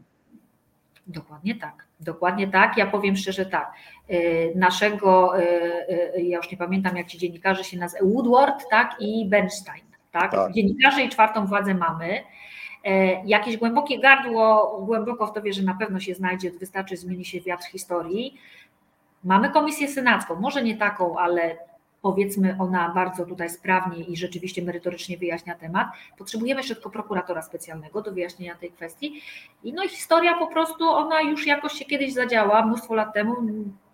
[1.07, 1.87] Dokładnie tak.
[1.99, 2.77] Dokładnie tak.
[2.77, 3.73] Ja powiem szczerze tak.
[4.09, 9.25] Y, naszego, y, ja już nie pamiętam jak ci dziennikarze się nazywają, Woodward tak, i
[9.29, 9.83] Bernstein.
[10.11, 10.31] Tak?
[10.31, 10.51] tak.
[10.51, 12.23] Dziennikarze i czwartą władzę mamy.
[13.25, 17.41] Jakieś głębokie gardło, głęboko w to wie, że na pewno się znajdzie, wystarczy zmieni się
[17.41, 18.37] wiatr historii.
[19.23, 21.68] Mamy komisję senacką, może nie taką, ale
[22.01, 25.87] powiedzmy ona bardzo tutaj sprawnie i rzeczywiście merytorycznie wyjaśnia temat.
[26.17, 29.21] Potrzebujemy tylko prokuratora specjalnego do wyjaśnienia tej kwestii.
[29.63, 33.35] I no i historia po prostu, ona już jakoś się kiedyś zadziała, mnóstwo lat temu,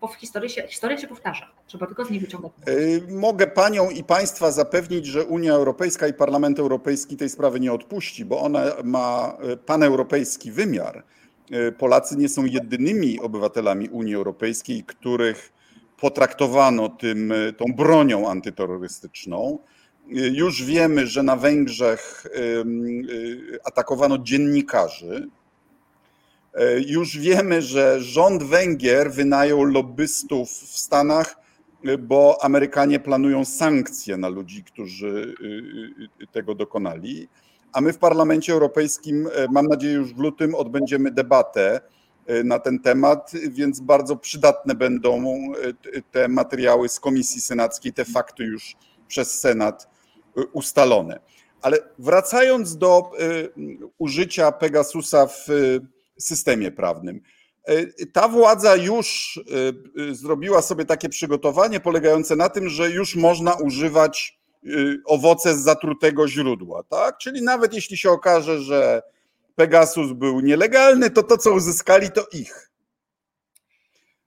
[0.02, 1.48] bo w historii się, historia się powtarza.
[1.68, 2.52] Trzeba tylko z niej wyciągać.
[2.68, 7.74] Y, mogę panią i państwa zapewnić, że Unia Europejska i Parlament Europejski tej sprawy nie
[7.74, 11.04] odpuści, bo ona ma y, paneuropejski wymiar.
[11.52, 15.55] Y, Polacy nie są jedynymi obywatelami Unii Europejskiej, których
[16.06, 19.60] potraktowano tym, e, tą bronią antyterrorystyczną.
[19.60, 25.30] E, już wiemy, że na Węgrzech e, atakowano dziennikarzy.
[26.88, 31.36] Już wiemy, że rząd Węgier wynajął lobbystów w Stanach,
[32.00, 35.36] bo Amerykanie planują sankcje na ludzi, którzy
[36.32, 37.28] tego dokonali.
[37.74, 41.82] A my w Parlamencie Europejskim, mam nadzieję, już w lutym odbędziemy debatę
[42.44, 45.24] na ten temat, więc bardzo przydatne będą
[45.96, 48.76] e, te materiały z Komisji Senackiej, te fakty już
[49.08, 49.88] przez Senat
[50.38, 51.20] e, ustalone.
[51.62, 53.12] Ale wracając do
[53.98, 55.48] użycia Pegasusa w
[56.20, 57.22] systemie prawnym.
[58.14, 59.40] Ta władza już
[60.12, 64.40] zrobiła sobie takie przygotowanie polegające na tym, że już można używać
[65.06, 67.18] owoce z zatrutego źródła, tak?
[67.18, 69.02] Czyli nawet jeśli się okaże, że
[69.56, 72.72] Pegasus był nielegalny, to to, co uzyskali, to ich.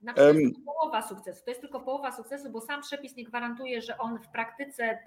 [0.01, 1.41] Znaczy, to jest tylko połowa sukcesu.
[1.45, 4.99] To jest tylko połowa sukcesu, bo sam przepis nie gwarantuje, że on w praktyce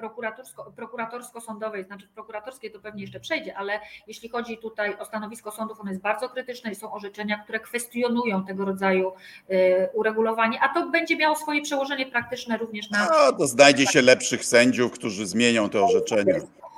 [0.76, 5.80] prokuratorsko-sądowej, znaczy w prokuratorskiej to pewnie jeszcze przejdzie, ale jeśli chodzi tutaj o stanowisko sądów,
[5.80, 9.12] ono jest bardzo krytyczne i są orzeczenia, które kwestionują tego rodzaju
[9.50, 13.08] y, uregulowanie, a to będzie miało swoje przełożenie praktyczne również na.
[13.10, 16.34] No, to znajdzie się lepszych sędziów, którzy zmienią te orzeczenia.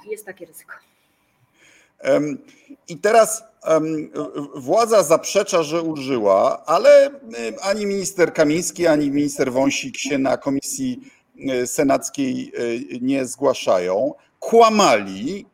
[0.07, 0.75] Jest takie ryzyko.
[2.89, 3.43] I teraz
[4.55, 7.11] władza zaprzecza, że użyła, ale
[7.63, 11.01] ani minister Kamiński, ani minister Wąsik się na komisji
[11.67, 12.53] senackiej
[13.01, 14.15] nie zgłaszają.
[14.41, 15.47] Kłamali,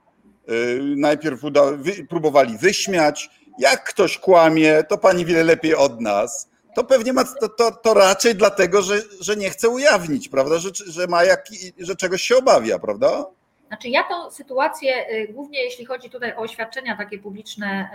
[0.96, 3.30] najpierw uda, wy, próbowali wyśmiać.
[3.58, 7.94] Jak ktoś kłamie, to pani wiele lepiej od nas to pewnie ma to, to, to,
[7.94, 10.58] raczej dlatego, że, że nie chce ujawnić, prawda?
[10.58, 11.46] Że, że ma jak,
[11.78, 13.26] że czegoś się obawia, prawda?
[13.70, 17.88] Znaczy ja tą sytuację, y, głównie jeśli chodzi tutaj o oświadczenia takie publiczne,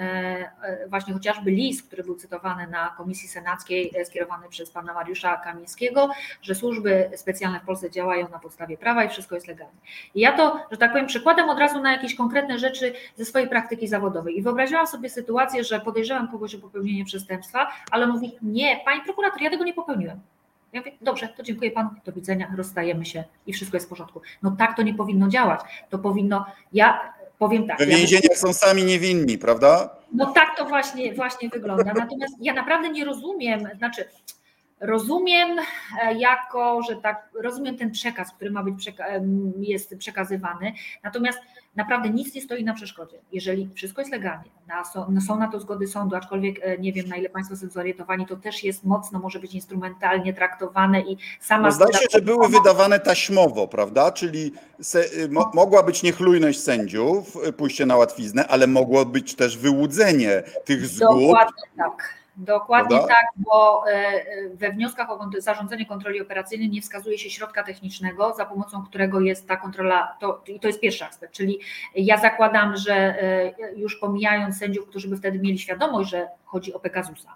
[0.64, 5.38] y, y, właśnie chociażby list, który był cytowany na Komisji Senackiej, skierowany przez pana Mariusza
[5.38, 6.10] Kamińskiego,
[6.42, 9.74] że służby specjalne w Polsce działają na podstawie prawa i wszystko jest legalne.
[10.16, 13.50] I ja to, że tak powiem, przykładam od razu na jakieś konkretne rzeczy ze swojej
[13.50, 14.38] praktyki zawodowej.
[14.38, 19.42] I wyobraziłam sobie sytuację, że podejrzewam kogoś o popełnienie przestępstwa, ale mówi, nie, pani prokurator,
[19.42, 20.20] ja tego nie popełniłem.
[20.76, 24.22] Ja mówię, dobrze, to dziękuję panu, do widzenia, rozstajemy się i wszystko jest w porządku.
[24.44, 25.60] No tak to nie powinno działać.
[25.90, 27.80] To powinno, ja powiem tak.
[27.80, 29.90] W więzieniach ja są sami niewinni, prawda?
[30.14, 31.94] No tak to właśnie, właśnie wygląda.
[31.94, 34.10] Natomiast ja naprawdę nie rozumiem, znaczy
[34.80, 35.60] rozumiem
[36.02, 38.92] e, jako, że tak, rozumiem ten przekaz, który ma być,
[39.60, 41.40] jest przekazywany, natomiast
[41.76, 43.18] naprawdę nic nie stoi na przeszkodzie.
[43.32, 44.52] Jeżeli wszystko jest legalnie,
[45.10, 48.26] no są na to zgody sądu, aczkolwiek e, nie wiem, na ile Państwo są zorientowani,
[48.26, 51.68] to też jest mocno, może być instrumentalnie traktowane i sama.
[51.68, 54.12] No zdaje się, że były wydawane taśmowo, prawda?
[54.12, 59.36] Czyli se, y, mo, mogła być niechlujność sędziów, y, pójście na łatwiznę, ale mogło być
[59.36, 61.22] też wyłudzenie tych zgód.
[61.22, 62.25] Dokładnie tak.
[62.38, 63.14] Dokładnie Prawda?
[63.14, 68.34] tak, bo e, e, we wnioskach o zarządzenie kontroli operacyjnej nie wskazuje się środka technicznego,
[68.34, 71.60] za pomocą którego jest ta kontrola, to, i to jest pierwszy aspekt, czyli
[71.96, 76.80] ja zakładam, że e, już pomijając sędziów, którzy by wtedy mieli świadomość, że chodzi o
[76.80, 77.36] Pegasusa,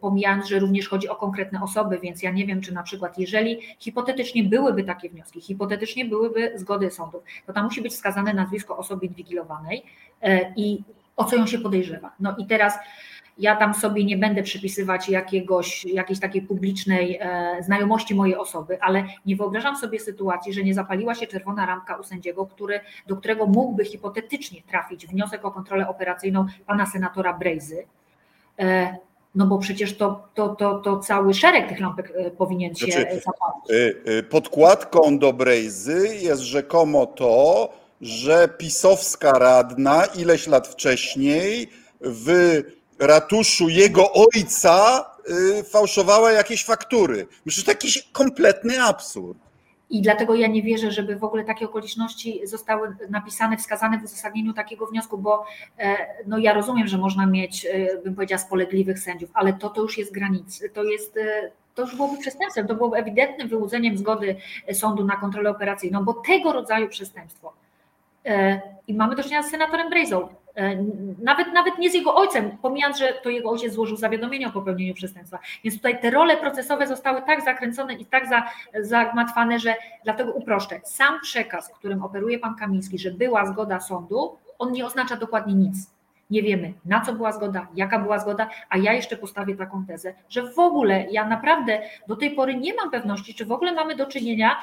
[0.00, 3.60] pomijając, że również chodzi o konkretne osoby, więc ja nie wiem, czy na przykład, jeżeli
[3.78, 9.06] hipotetycznie byłyby takie wnioski, hipotetycznie byłyby zgody sądów, to tam musi być wskazane nazwisko osoby
[9.06, 9.84] inwigilowanej
[10.56, 10.82] i
[11.16, 12.12] o co ją się podejrzewa.
[12.20, 12.78] No i teraz
[13.38, 19.04] ja tam sobie nie będę przypisywać jakiegoś, jakiejś takiej publicznej e, znajomości mojej osoby, ale
[19.26, 23.46] nie wyobrażam sobie sytuacji, że nie zapaliła się czerwona ramka u sędziego, który, do którego
[23.46, 27.86] mógłby hipotetycznie trafić wniosek o kontrolę operacyjną pana senatora Brejzy.
[28.58, 28.96] E,
[29.34, 33.20] no bo przecież to, to, to, to cały szereg tych lampek e, powinien się znaczy,
[33.24, 33.96] zapalić.
[34.30, 37.68] Podkładką do Brejzy jest rzekomo to,
[38.00, 41.70] że pisowska radna ileś lat wcześniej
[42.00, 42.62] w
[42.98, 45.04] ratuszu jego ojca
[45.60, 47.26] y, fałszowała jakieś faktury.
[47.46, 49.38] Myślę, że to jakiś kompletny absurd.
[49.90, 54.52] I dlatego ja nie wierzę, żeby w ogóle takie okoliczności zostały napisane, wskazane w uzasadnieniu
[54.52, 55.44] takiego wniosku, bo
[55.78, 59.82] e, no ja rozumiem, że można mieć, e, bym powiedziała, spolegliwych sędziów, ale to, to
[59.82, 64.36] już jest granic, to jest, e, to już byłoby przestępstwem, to byłoby ewidentnym wyłudzeniem zgody
[64.72, 67.52] sądu na kontrolę operacyjną, bo tego rodzaju przestępstwo.
[68.86, 70.28] I mamy do czynienia z senatorem Brejzą.
[70.58, 70.84] E,
[71.22, 74.94] nawet, nawet nie z jego ojcem, pomijając, że to jego ojciec złożył zawiadomienie o popełnieniu
[74.94, 75.38] przestępstwa.
[75.64, 78.42] Więc tutaj te role procesowe zostały tak zakręcone i tak za,
[78.80, 80.80] zagmatwane, że dlatego uproszczę.
[80.84, 85.90] Sam przekaz, którym operuje pan Kamiński, że była zgoda sądu, on nie oznacza dokładnie nic.
[86.30, 90.14] Nie wiemy, na co była zgoda, jaka była zgoda, a ja jeszcze postawię taką tezę,
[90.28, 93.96] że w ogóle ja naprawdę do tej pory nie mam pewności, czy w ogóle mamy
[93.96, 94.56] do czynienia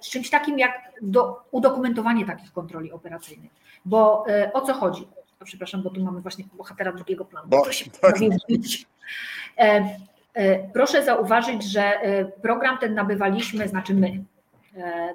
[0.00, 3.50] z czymś takim jak do, udokumentowanie takich kontroli operacyjnych.
[3.84, 5.08] Bo e, o co chodzi?
[5.40, 7.48] O, przepraszam, bo tu mamy właśnie bohatera drugiego planu.
[7.48, 7.62] Bo,
[8.00, 8.16] tak.
[9.58, 9.96] e,
[10.34, 12.00] e, proszę zauważyć, że
[12.42, 14.24] program ten nabywaliśmy, znaczy my,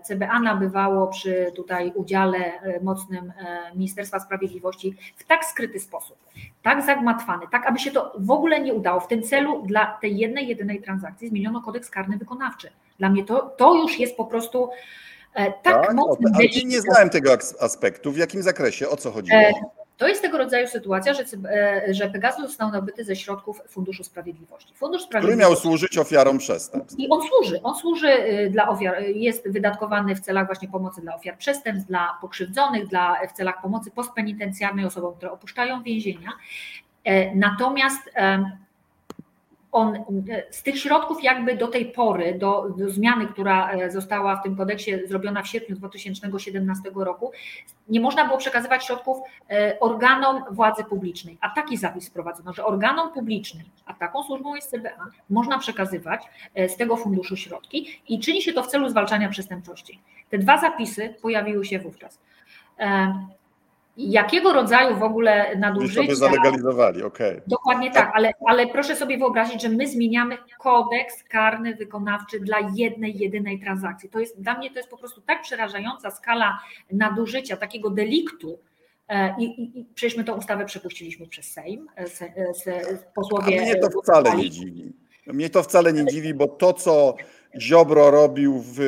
[0.04, 2.38] CBA nabywało przy tutaj udziale
[2.82, 3.34] mocnym
[3.76, 6.18] Ministerstwa Sprawiedliwości w tak skryty sposób,
[6.64, 9.00] tak zagmatwany, tak aby się to w ogóle nie udało.
[9.00, 12.70] W tym celu dla tej jednej, jedynej transakcji zmieniono kodeks karny wykonawczy.
[13.00, 14.70] Dla mnie to, to już jest po prostu
[15.38, 18.12] E, tak, tak mocnym Ale nie znałem tego aspektu.
[18.12, 18.90] W jakim zakresie?
[18.90, 19.42] O co chodziło?
[19.98, 24.04] E, to jest tego rodzaju sytuacja, że, e, że Pegasus został nabyty ze środków Funduszu
[24.04, 24.74] Sprawiedliwości.
[24.76, 25.44] Fundusz Sprawiedliwości.
[25.44, 27.00] Który miał służyć ofiarom przestępstw.
[27.00, 27.62] I on służy.
[27.64, 28.10] On służy
[28.52, 33.32] dla ofiar, jest wydatkowany w celach właśnie pomocy dla ofiar przestępstw, dla pokrzywdzonych, dla, w
[33.32, 36.30] celach pomocy postpenitencjarnej osobom, które opuszczają więzienia.
[37.36, 38.00] Natomiast
[39.78, 40.04] on
[40.50, 44.56] z tych środków jakby do tej pory, do, do, zmiany, która e, została w tym
[44.56, 47.32] kodeksie zrobiona w sierpniu 2017 roku,
[47.90, 49.18] nie można było przekazywać środków
[49.50, 51.38] e, organom władzy publicznej.
[51.42, 56.22] A taki zapis wprowadzono, że organom publicznym, a taką służbą jest CBA, można przekazywać
[56.56, 60.02] e, z tego funduszu środki i czyni się to w celu zwalczania przestępczości.
[60.30, 62.20] Te dwa zapisy pojawiły się wówczas
[63.98, 66.02] jakiego rodzaju w ogóle nadużycia.
[66.02, 67.32] Już to zalegalizowali, okej.
[67.32, 67.42] Okay.
[67.48, 73.18] Dokładnie tak, ale, ale proszę sobie wyobrazić, że my zmieniamy kodeks karny wykonawczy dla jednej,
[73.18, 74.10] jedynej transakcji.
[74.10, 76.60] To jest, dla mnie to jest po prostu tak przerażająca skala
[76.92, 78.60] nadużycia, takiego deliktu,
[79.08, 82.82] e, i, i, i przecież my tę ustawę przepuściliśmy przez Sejm, e, se, se,
[83.16, 83.60] posłowie.
[83.60, 84.94] A mnie to wcale nie dziwi.
[85.28, 87.16] Mnie to wcale nie dziwi, bo to, co
[87.60, 88.80] Ziobro robił w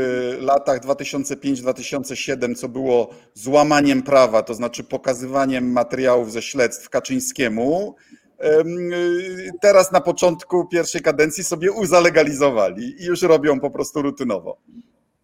[0.42, 7.96] latach 2005-2007, co było złamaniem prawa, to znaczy pokazywaniem materiałów ze śledztw Kaczyńskiemu,
[9.62, 14.58] teraz na początku pierwszej kadencji sobie uzalegalizowali i już robią po prostu rutynowo.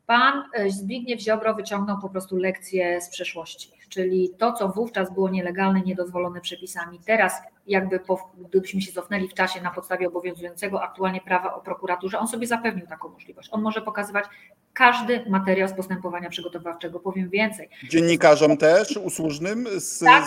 [0.05, 5.29] Pan e, Zbigniew Ziobro wyciągnął po prostu lekcję z przeszłości, czyli to, co wówczas było
[5.29, 7.33] nielegalne, niedozwolone przepisami, teraz
[7.67, 12.27] jakby po, gdybyśmy się cofnęli w czasie na podstawie obowiązującego aktualnie prawa o prokuraturze, on
[12.27, 13.49] sobie zapewnił taką możliwość.
[13.51, 14.25] On może pokazywać
[14.73, 17.69] każdy materiał z postępowania przygotowawczego, powiem więcej.
[17.89, 19.67] Dziennikarzom też usłużnym?
[19.79, 20.25] Z, tak,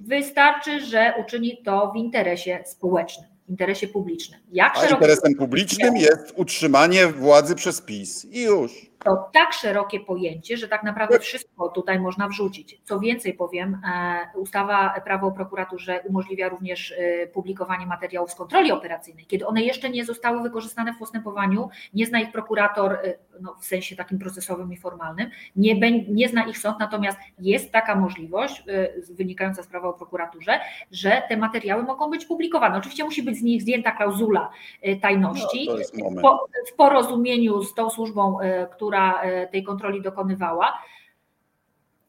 [0.00, 4.40] wystarczy, że uczyni to w interesie społecznym w interesie publicznym.
[4.52, 10.56] Jak A interesem publicznym jest utrzymanie władzy przez PiS i już to tak szerokie pojęcie,
[10.56, 12.80] że tak naprawdę wszystko tutaj można wrzucić.
[12.84, 18.72] Co więcej powiem, e, ustawa Prawo o prokuraturze umożliwia również e, publikowanie materiałów z kontroli
[18.72, 19.26] operacyjnej.
[19.26, 23.64] Kiedy one jeszcze nie zostały wykorzystane w postępowaniu, nie zna ich prokurator e, no, w
[23.64, 28.64] sensie takim procesowym i formalnym, nie, nie zna ich sąd, natomiast jest taka możliwość
[29.10, 30.60] wynikająca z prawa o prokuraturze,
[30.90, 32.78] że te materiały mogą być publikowane.
[32.78, 34.50] Oczywiście musi być z nich zdjęta klauzula
[35.00, 35.68] tajności
[36.22, 38.38] no, w porozumieniu z tą służbą,
[38.72, 40.72] która która e, tej kontroli dokonywała.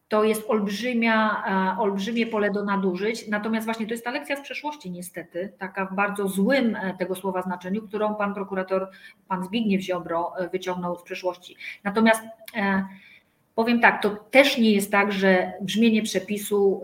[0.07, 1.43] To jest olbrzymia,
[1.75, 3.27] e, olbrzymie pole do nadużyć.
[3.27, 7.15] Natomiast właśnie to jest ta lekcja z przeszłości, niestety, taka w bardzo złym e, tego
[7.15, 8.89] słowa znaczeniu, którą pan prokurator,
[9.27, 11.55] pan Zbigniew Ziobro wyciągnął z przeszłości.
[11.83, 12.23] Natomiast
[13.55, 16.81] powiem tak, to też nie jest tak, że brzmienie przepisu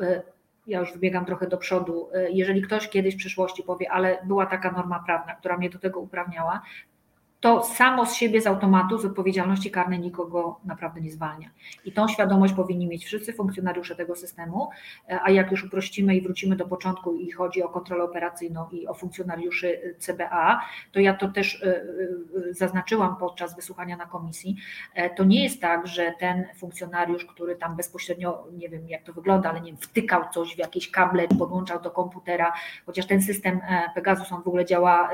[0.68, 4.72] ja już wybiegam trochę do przodu, jeżeli ktoś kiedyś w przyszłości powie, ale była taka
[4.72, 6.62] norma prawna, która mnie do tego uprawniała,
[7.40, 11.50] to samo z siebie z automatu z odpowiedzialności karnej nikogo naprawdę nie zwalnia.
[11.86, 14.70] I tą świadomość powinni mieć wszyscy funkcjonariusze tego systemu,
[15.24, 18.94] a jak już uprościmy i wrócimy do początku i chodzi o kontrolę operacyjną i o
[18.94, 21.84] funkcjonariuszy CBA, to ja to też e, e,
[22.52, 24.56] zaznaczyłam podczas wysłuchania na komisji,
[24.96, 29.14] e, to nie jest tak, że ten funkcjonariusz, który tam bezpośrednio, nie wiem jak to
[29.14, 32.54] wygląda, ale nie wiem, wtykał coś w jakieś kable, podłączał do komputera,
[32.86, 33.60] chociaż ten system
[33.96, 35.10] Pegasus on w ogóle działa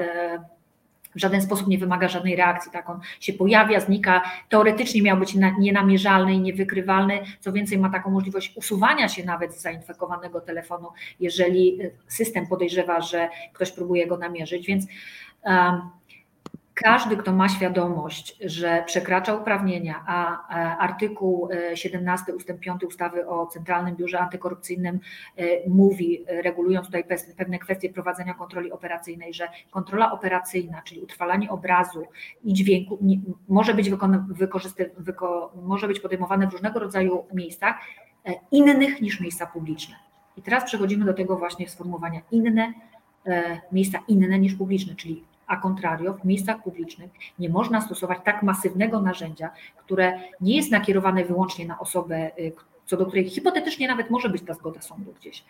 [1.15, 2.71] w żaden sposób nie wymaga żadnej reakcji.
[2.71, 4.21] Tak, on się pojawia, znika.
[4.49, 7.19] Teoretycznie miał być nienamierzalny i niewykrywalny.
[7.39, 10.88] Co więcej, ma taką możliwość usuwania się nawet z zainfekowanego telefonu,
[11.19, 14.67] jeżeli system podejrzewa, że ktoś próbuje go namierzyć.
[14.67, 14.86] Więc
[16.76, 22.54] każdy, kto ma świadomość, że przekracza uprawnienia, a artykuł 17 ust.
[22.60, 25.00] 5 ustawy o Centralnym Biurze Antykorupcyjnym
[25.38, 27.04] e, mówi, regulując tutaj
[27.38, 32.04] pewne kwestie prowadzenia kontroli operacyjnej, że kontrola operacyjna, czyli utrwalanie obrazu
[32.44, 33.00] i dźwięku
[33.48, 33.90] może być,
[34.98, 37.76] wyko, może być podejmowane w różnego rodzaju miejscach
[38.26, 39.96] e, innych niż miejsca publiczne.
[40.38, 42.74] I teraz przechodzimy do tego właśnie sformułowania inne,
[43.26, 48.44] e, miejsca inne niż publiczne, czyli a contrario, w miejscach publicznych nie można stosować tak
[48.44, 52.52] masywnego narzędzia, które nie jest nakierowane wyłącznie na osobę, y,
[52.86, 55.44] co do której hipotetycznie nawet może być ta zgoda sądu gdzieś,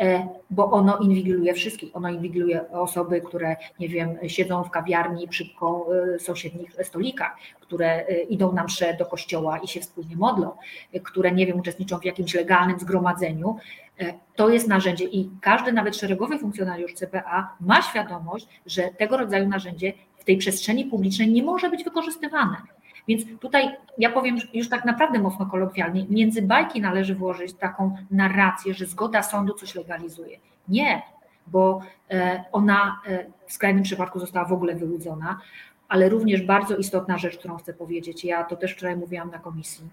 [0.00, 1.96] e, bo ono inwigiluje wszystkich.
[1.96, 8.26] Ono inwigiluje osoby, które, nie wiem, siedzą w kawiarni przy y, sąsiednich stolikach, które y,
[8.28, 10.52] idą na msze do kościoła i się wspólnie modlą,
[11.04, 13.56] które, nie wiem, uczestniczą w jakimś legalnym zgromadzeniu.
[14.36, 19.92] To jest narzędzie i każdy, nawet szeregowy funkcjonariusz CPA ma świadomość, że tego rodzaju narzędzie
[20.16, 22.56] w tej przestrzeni publicznej nie może być wykorzystywane.
[23.08, 28.74] Więc tutaj ja powiem już tak naprawdę mocno kolokwialnie, między bajki należy włożyć taką narrację,
[28.74, 30.38] że zgoda sądu coś legalizuje.
[30.68, 31.02] Nie,
[31.46, 31.80] bo
[32.10, 35.40] e, ona e, w skrajnym przypadku została w ogóle wyłudzona,
[35.88, 39.84] ale również bardzo istotna rzecz, którą chcę powiedzieć, ja to też wczoraj mówiłam na komisji.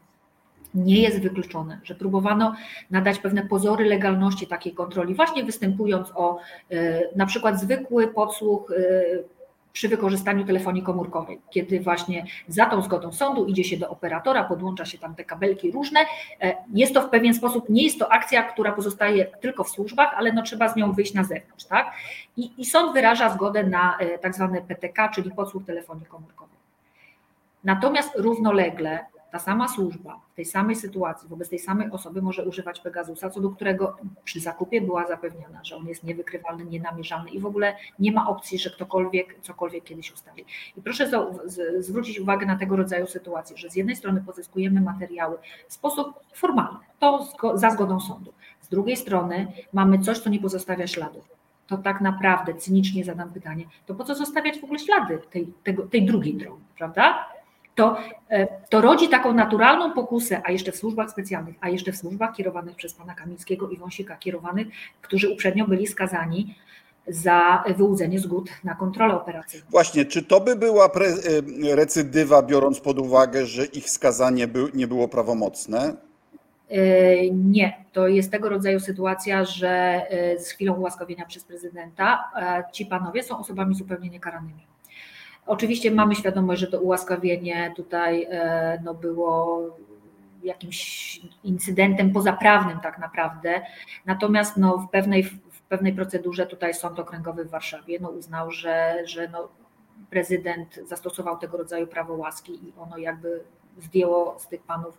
[0.73, 2.55] Nie jest wykluczone, że próbowano
[2.91, 6.39] nadać pewne pozory legalności takiej kontroli, właśnie występując o
[6.71, 8.71] e, na przykład zwykły podsłuch
[9.73, 14.85] przy wykorzystaniu telefonii komórkowej, kiedy właśnie za tą zgodą sądu idzie się do operatora, podłącza
[14.85, 15.99] się tam te kabelki różne.
[16.41, 20.13] E, jest to w pewien sposób, nie jest to akcja, która pozostaje tylko w służbach,
[20.17, 21.93] ale no trzeba z nią wyjść na zewnątrz, tak?
[22.37, 26.57] I, i sąd wyraża zgodę na e, tak zwane PTK, czyli podsłuch telefonii komórkowej.
[27.63, 32.79] Natomiast równolegle ta sama służba w tej samej sytuacji, wobec tej samej osoby może używać
[32.79, 37.45] Pegasusa, co do którego przy zakupie była zapewniona, że on jest niewykrywalny, nienamierzalny i w
[37.45, 40.45] ogóle nie ma opcji, że ktokolwiek cokolwiek kiedyś ustali.
[40.77, 41.11] I proszę
[41.79, 46.79] zwrócić uwagę na tego rodzaju sytuacje, że z jednej strony pozyskujemy materiały w sposób formalny,
[46.99, 48.33] to za zgodą sądu.
[48.61, 51.33] Z drugiej strony mamy coś, co nie pozostawia śladów
[51.67, 55.87] to tak naprawdę, cynicznie zadam pytanie, to po co zostawiać w ogóle ślady tej, tego,
[55.87, 57.32] tej drugiej drogi, prawda?
[57.75, 57.97] To,
[58.29, 62.35] e, to rodzi taką naturalną pokusę, a jeszcze w służbach specjalnych, a jeszcze w służbach
[62.35, 64.67] kierowanych przez pana Kamińskiego i Wąsika, kierowanych,
[65.01, 66.55] którzy uprzednio byli skazani,
[67.07, 69.65] za wyłudzenie zgód na kontrolę operacyjną.
[69.69, 70.89] Właśnie, czy to by była
[71.63, 75.93] recydywa, biorąc pod uwagę, że ich skazanie nie było prawomocne?
[77.31, 80.01] Nie, to jest tego rodzaju sytuacja, że
[80.39, 82.23] z chwilą ułaskawienia przez prezydenta
[82.73, 84.67] ci panowie są osobami zupełnie niekaranymi.
[85.45, 88.27] Oczywiście mamy świadomość, że to ułaskawienie tutaj
[88.83, 89.59] no, było
[90.43, 93.61] jakimś incydentem pozaprawnym tak naprawdę.
[94.05, 98.95] Natomiast no, w, pewnej, w pewnej procedurze tutaj Sąd Okręgowy w Warszawie no, uznał, że,
[99.05, 99.49] że no,
[100.09, 103.43] prezydent zastosował tego rodzaju prawo łaski i ono jakby
[103.77, 104.97] zdjęło z tych panów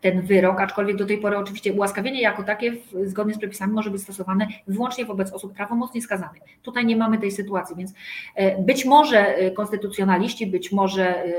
[0.00, 2.72] ten wyrok, aczkolwiek do tej pory oczywiście ułaskawienie jako takie
[3.04, 6.42] zgodnie z przepisami może być stosowane wyłącznie wobec osób prawomocnie skazanych.
[6.62, 7.92] Tutaj nie mamy tej sytuacji, więc
[8.34, 11.30] e, być może e, konstytucjonaliści, być może e,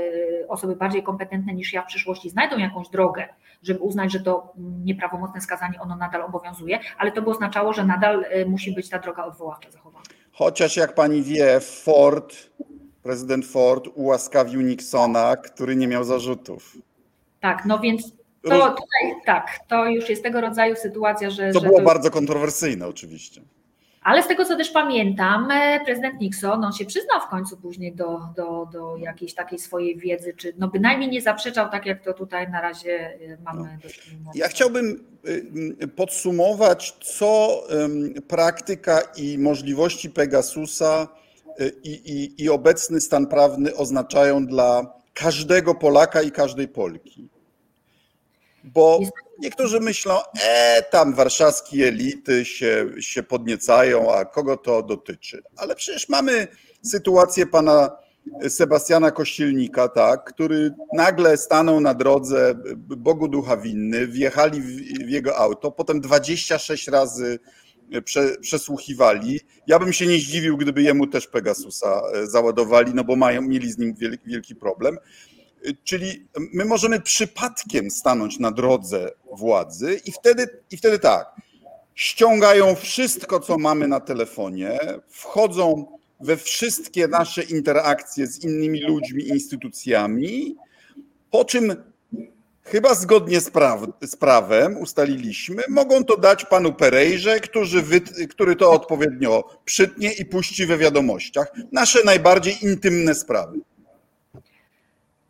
[0.48, 3.28] osoby bardziej kompetentne niż ja w przyszłości znajdą jakąś drogę,
[3.62, 4.52] żeby uznać, że to
[4.84, 9.24] nieprawomocne skazanie ono nadal obowiązuje, ale to by oznaczało, że nadal musi być ta droga
[9.24, 10.04] odwoławcza zachowana.
[10.32, 12.50] Chociaż jak pani wie, Ford,
[13.02, 16.76] prezydent Ford ułaskawił Nixona, który nie miał zarzutów.
[17.40, 21.52] Tak, no więc to tutaj tak, to już jest tego rodzaju sytuacja, że.
[21.52, 21.84] To że było to...
[21.84, 23.40] bardzo kontrowersyjne, oczywiście.
[24.02, 27.94] Ale z tego, co też pamiętam, e, prezydent Nixon, on się przyznał w końcu później
[27.94, 32.14] do, do, do jakiejś takiej swojej wiedzy, czy no bynajmniej nie zaprzeczał, tak jak to
[32.14, 33.78] tutaj na razie e, mamy.
[34.24, 34.30] No.
[34.34, 35.04] Ja chciałbym
[35.82, 37.62] y, podsumować, co
[38.28, 41.08] praktyka i możliwości Pegasusa y,
[41.82, 47.28] i, i, i obecny stan prawny oznaczają dla każdego Polaka i każdej Polki.
[48.64, 49.00] Bo
[49.38, 55.42] niektórzy myślą, e, tam warszawskie elity się, się podniecają, a kogo to dotyczy?
[55.56, 56.48] Ale przecież mamy
[56.82, 57.90] sytuację pana
[58.48, 64.66] Sebastiana Kościelnika, tak, który nagle stanął na drodze Bogu Ducha Winny, wjechali w,
[65.06, 67.38] w jego auto, potem 26 razy
[68.04, 69.40] prze, przesłuchiwali.
[69.66, 73.78] Ja bym się nie zdziwił, gdyby jemu też Pegasusa załadowali, no bo mają, mieli z
[73.78, 74.98] nim wielki, wielki problem.
[75.84, 81.26] Czyli my możemy przypadkiem stanąć na drodze władzy i wtedy, i wtedy tak,
[81.94, 84.78] ściągają wszystko, co mamy na telefonie,
[85.08, 85.86] wchodzą
[86.20, 90.56] we wszystkie nasze interakcje z innymi ludźmi, instytucjami,
[91.30, 91.89] po czym
[92.70, 98.00] chyba zgodnie z, praw, z prawem ustaliliśmy, mogą to dać panu Perejrze, który,
[98.30, 101.52] który to odpowiednio przytnie i puści we wiadomościach.
[101.72, 103.60] Nasze najbardziej intymne sprawy.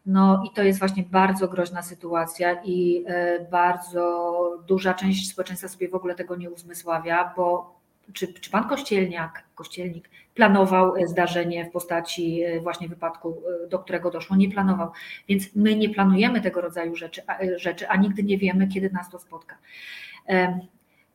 [0.06, 5.88] No i to jest właśnie bardzo groźna sytuacja i e, bardzo duża część społeczeństwa sobie
[5.88, 7.79] w ogóle tego nie uzmysławia, bo
[8.12, 14.10] czy, czy pan Kościelniak, Kościelnik planował e, zdarzenie w postaci e, właśnie wypadku, do którego
[14.10, 14.36] doszło?
[14.36, 14.90] Nie planował.
[15.28, 17.22] Więc my nie planujemy tego rodzaju rzeczy,
[17.56, 19.56] rzeczy a nigdy nie wiemy, kiedy nas to spotka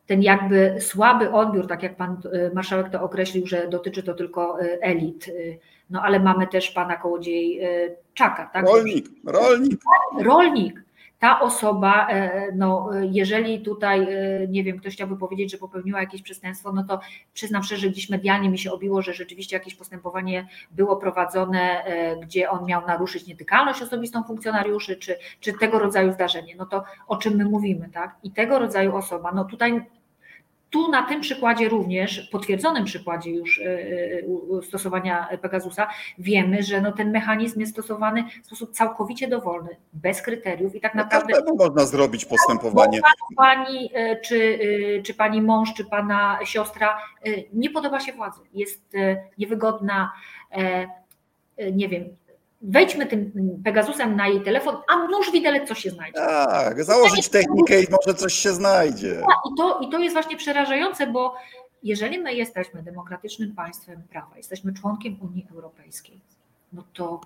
[0.06, 2.20] ten jakby słaby odbiór, tak jak pan
[2.54, 5.30] marszałek to określił, że dotyczy to tylko elit,
[5.90, 7.60] no ale mamy też pana kołodziej
[8.14, 8.46] Czaka.
[8.46, 8.66] Tak?
[8.66, 9.80] Rolnik, rolnik.
[10.20, 10.85] Rolnik.
[11.18, 16.22] Ta osoba, e, no, jeżeli tutaj, e, nie wiem, ktoś chciałby powiedzieć, że popełniła jakieś
[16.22, 17.00] przestępstwo, no to
[17.34, 22.16] przyznam szczerze, że gdzieś medialnie mi się obiło, że rzeczywiście jakieś postępowanie było prowadzone, e,
[22.16, 26.56] gdzie on miał naruszyć nietykalność osobistą funkcjonariuszy, czy, czy tego rodzaju zdarzenie.
[26.56, 28.16] No to o czym my mówimy, tak?
[28.22, 29.86] I tego rodzaju osoba, no tutaj
[30.76, 33.64] tu na tym przykładzie również, potwierdzonym przykładzie już e,
[34.58, 40.22] e, stosowania Pegasusa, wiemy, że no ten mechanizm jest stosowany w sposób całkowicie dowolny, bez
[40.22, 41.34] kryteriów i tak no naprawdę.
[41.46, 43.00] No można zrobić postępowanie.
[43.36, 44.58] Pani, e, czy,
[45.04, 46.98] czy pani mąż, czy pana siostra
[47.52, 48.92] nie podoba się władzy, jest
[49.38, 50.12] niewygodna,
[51.72, 52.16] nie wiem,
[52.66, 53.32] wejdźmy tym
[53.64, 56.18] Pegasusem na jej telefon, a nóż widelec coś się znajdzie.
[56.18, 59.22] Tak, założyć technikę i może coś się znajdzie.
[59.52, 61.34] I to, I to jest właśnie przerażające, bo
[61.82, 66.20] jeżeli my jesteśmy demokratycznym państwem prawa, jesteśmy członkiem Unii Europejskiej,
[66.72, 67.20] no to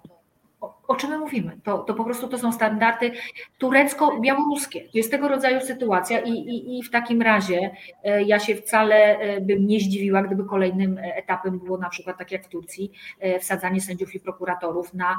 [0.61, 1.61] o, czym my mówimy?
[1.65, 3.13] To, to po prostu to są standardy
[3.59, 4.81] turecko-białoruskie.
[4.81, 7.71] To jest tego rodzaju sytuacja i, i, i w takim razie
[8.05, 12.33] e, ja się wcale e, bym nie zdziwiła, gdyby kolejnym etapem było na przykład, tak
[12.33, 15.17] jak w Turcji, e, wsadzanie sędziów i prokuratorów na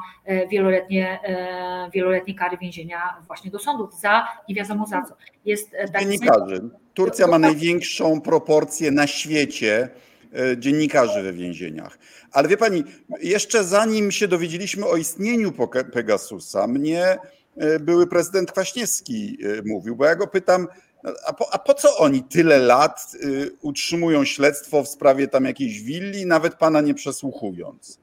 [0.49, 1.19] wieloletnie,
[1.93, 5.15] wieloletnie kary więzienia właśnie do sądów za nie wiadomo za co.
[5.45, 6.69] Jest Dziennikarzy.
[6.93, 9.89] Turcja ma największą proporcję na świecie
[10.57, 11.99] dziennikarzy we więzieniach.
[12.31, 12.83] Ale wie pani,
[13.21, 15.53] jeszcze zanim się dowiedzieliśmy o istnieniu
[15.93, 17.17] Pegasusa, mnie
[17.57, 20.67] e, były prezydent Kwaśniewski e, mówił, bo ja go pytam,
[21.25, 23.27] a po, a po, co oni tyle lat e,
[23.61, 27.99] utrzymują śledztwo w sprawie tam jakiejś willi, nawet pana nie przesłuchując?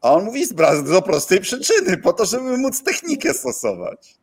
[0.00, 4.16] A on mówi z bardzo prostej przyczyny, po to, żeby móc technikę stosować.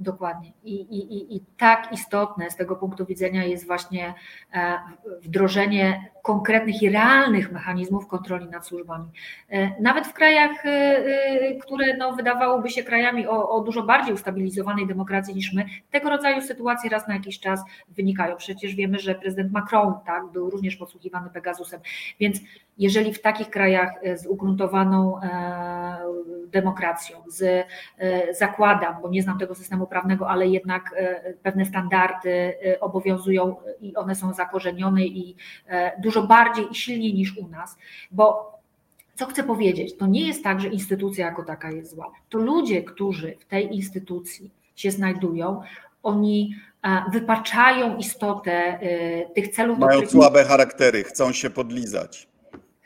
[0.00, 0.52] Dokładnie.
[0.64, 4.14] I, i, I tak istotne z tego punktu widzenia jest właśnie
[4.54, 4.78] e,
[5.22, 9.04] wdrożenie konkretnych i realnych mechanizmów kontroli nad służbami.
[9.48, 14.86] E, nawet w krajach, e, które no, wydawałoby się krajami o, o dużo bardziej ustabilizowanej
[14.86, 18.36] demokracji niż my, tego rodzaju sytuacje raz na jakiś czas wynikają.
[18.36, 21.80] Przecież wiemy, że prezydent Macron tak, był również podsłuchiwany Pegasusem.
[22.20, 22.40] Więc
[22.80, 25.20] jeżeli w takich krajach z ugruntowaną
[26.50, 27.66] demokracją, z
[28.38, 33.96] zakładam, bo nie znam tego systemu prawnego, ale jednak e, pewne standardy e, obowiązują i
[33.96, 35.36] one są zakorzenione i
[35.68, 37.76] e, dużo bardziej i silniej niż u nas,
[38.10, 38.52] bo
[39.14, 42.12] co chcę powiedzieć, to nie jest tak, że instytucja jako taka jest zła.
[42.28, 45.62] To ludzie, którzy w tej instytucji się znajdują,
[46.02, 46.54] oni
[47.12, 48.78] wypaczają istotę
[49.34, 49.78] tych celów.
[49.78, 52.28] Mają słabe charaktery, chcą się podlizać,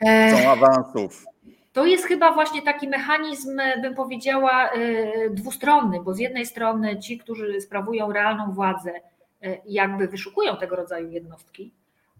[0.01, 1.25] chcą awansów.
[1.73, 7.17] To jest chyba właśnie taki mechanizm, bym powiedziała, y, dwustronny, bo z jednej strony ci,
[7.17, 8.91] którzy sprawują realną władzę,
[9.45, 11.71] y, jakby wyszukują tego rodzaju jednostki,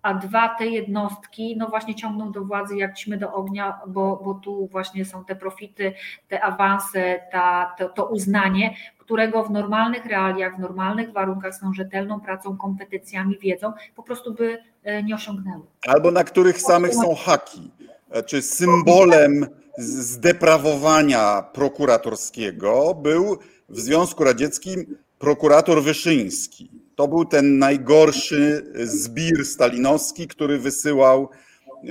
[0.01, 4.33] a dwa te jednostki, no właśnie ciągną do władzy jak ćmy do ognia, bo, bo
[4.33, 5.93] tu właśnie są te profity,
[6.27, 8.75] te awanse, ta, to, to uznanie,
[9.05, 14.33] którego w normalnych realiach, w normalnych warunkach, z tą rzetelną pracą, kompetencjami, wiedzą, po prostu
[14.33, 15.63] by y, nie osiągnęły.
[15.87, 17.71] Albo na których samych są haki
[18.15, 19.47] E, czy symbolem
[19.77, 23.37] zdeprawowania prokuratorskiego był
[23.69, 26.71] w Związku Radzieckim prokurator Wyszyński.
[26.95, 31.87] To był ten najgorszy zbir stalinowski, który wysyłał e,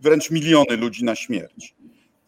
[0.00, 1.74] wręcz miliony ludzi na śmierć.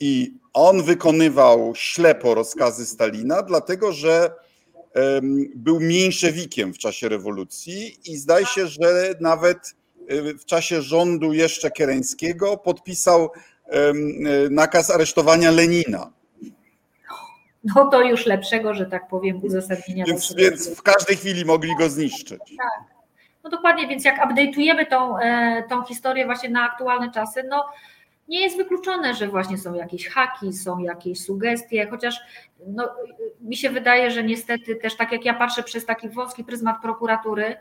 [0.01, 4.30] I on wykonywał ślepo rozkazy Stalina, dlatego że
[5.54, 9.74] był mniejszewikiem w czasie rewolucji i zdaje się, że nawet
[10.38, 13.30] w czasie rządu jeszcze Kereńskiego podpisał
[14.50, 16.11] nakaz aresztowania Lenina.
[17.74, 20.04] No to już lepszego, że tak powiem, uzasadnienia.
[20.04, 22.40] Więc, więc w każdej chwili mogli go zniszczyć.
[22.40, 22.96] Tak.
[23.44, 27.64] No dokładnie, więc jak update'ujemy tą, e, tą historię właśnie na aktualne czasy, no
[28.29, 32.20] nie jest wykluczone, że właśnie są jakieś haki, są jakieś sugestie, chociaż
[32.66, 32.91] no,
[33.41, 37.57] mi się wydaje, że niestety też tak jak ja patrzę przez taki wąski pryzmat prokuratury,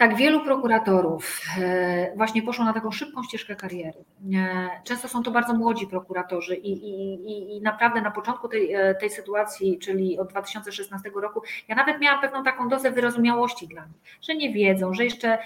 [0.00, 4.04] tak wielu prokuratorów e, właśnie poszło na taką szybką ścieżkę kariery.
[4.34, 8.94] E, często są to bardzo młodzi prokuratorzy i, i, i naprawdę na początku tej, e,
[8.94, 13.96] tej sytuacji, czyli od 2016 roku, ja nawet miałam pewną taką dozę wyrozumiałości dla nich,
[14.22, 15.38] że nie wiedzą, że jeszcze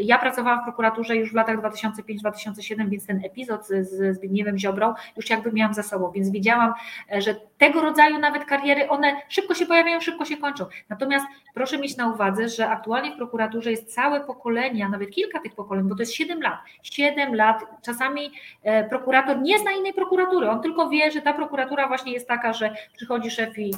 [0.00, 5.30] ja pracowałam w prokuraturze już w latach 2005-2007, więc ten epizod z Zbigniewem Ziobrą już
[5.30, 6.72] jakby miałam za sobą, więc wiedziałam,
[7.18, 10.66] że tego rodzaju nawet kariery, one szybko się pojawiają, szybko się kończą.
[10.88, 15.54] Natomiast proszę mieć na uwadze, że aktualnie w prokuraturze jest całe pokolenia, nawet kilka tych
[15.54, 16.58] pokoleń, bo to jest 7 lat.
[16.82, 18.32] 7 lat, czasami
[18.62, 22.52] e, prokurator nie zna innej prokuratury, on tylko wie, że ta prokuratura właśnie jest taka,
[22.52, 23.74] że przychodzi szef i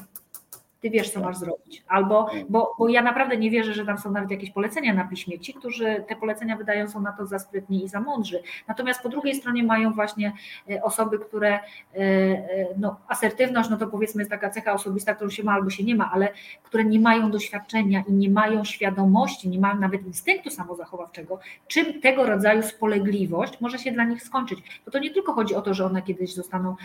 [0.84, 1.84] ty wiesz, co masz zrobić.
[1.88, 5.38] Albo, bo, bo ja naprawdę nie wierzę, że tam są nawet jakieś polecenia na piśmie.
[5.38, 8.42] Ci, którzy te polecenia wydają, są na to za sprytni i za mądrzy.
[8.68, 10.32] Natomiast po drugiej stronie mają właśnie
[10.70, 11.60] e, osoby, które, e,
[11.98, 15.84] e, no, asertywność, no to powiedzmy jest taka cecha osobista, którą się ma albo się
[15.84, 16.28] nie ma, ale
[16.62, 22.26] które nie mają doświadczenia i nie mają świadomości, nie mają nawet instynktu samozachowawczego, czym tego
[22.26, 24.82] rodzaju spolegliwość może się dla nich skończyć.
[24.84, 26.76] Bo to nie tylko chodzi o to, że one kiedyś zostaną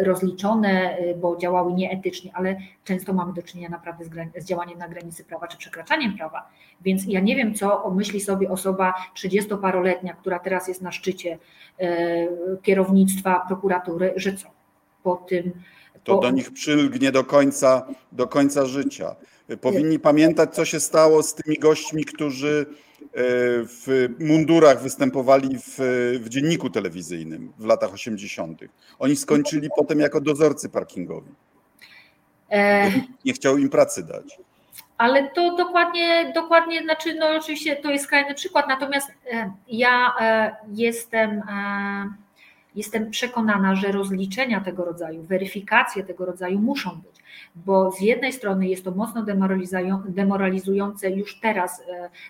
[0.00, 4.10] rozliczone, bo działały nieetycznie, ale często mamy do czynienia naprawdę z,
[4.44, 6.48] z działaniem na granicy prawa czy przekraczaniem prawa.
[6.80, 11.38] Więc ja nie wiem, co myśli sobie osoba 30-paroletnia, która teraz jest na szczycie
[11.80, 12.28] e,
[12.62, 14.48] kierownictwa prokuratury, że co
[15.02, 15.52] po tym.
[16.04, 16.20] To po...
[16.20, 19.16] do nich przylgnie do końca, do końca życia.
[19.60, 23.06] Powinni pamiętać, co się stało z tymi gośćmi, którzy e,
[23.64, 25.78] w mundurach występowali w,
[26.20, 28.60] w dzienniku telewizyjnym w latach 80.
[28.98, 31.30] Oni skończyli potem jako dozorcy parkingowi.
[32.50, 32.90] E,
[33.24, 34.38] nie chciał im pracy dać.
[34.98, 40.56] Ale to dokładnie, dokładnie, znaczy, no oczywiście to jest skrajny przykład, natomiast e, ja e,
[40.72, 41.42] jestem,
[42.74, 47.22] jestem przekonana, że rozliczenia tego rodzaju, weryfikacje tego rodzaju muszą być,
[47.54, 49.24] bo z jednej strony jest to mocno
[50.08, 51.82] demoralizujące już teraz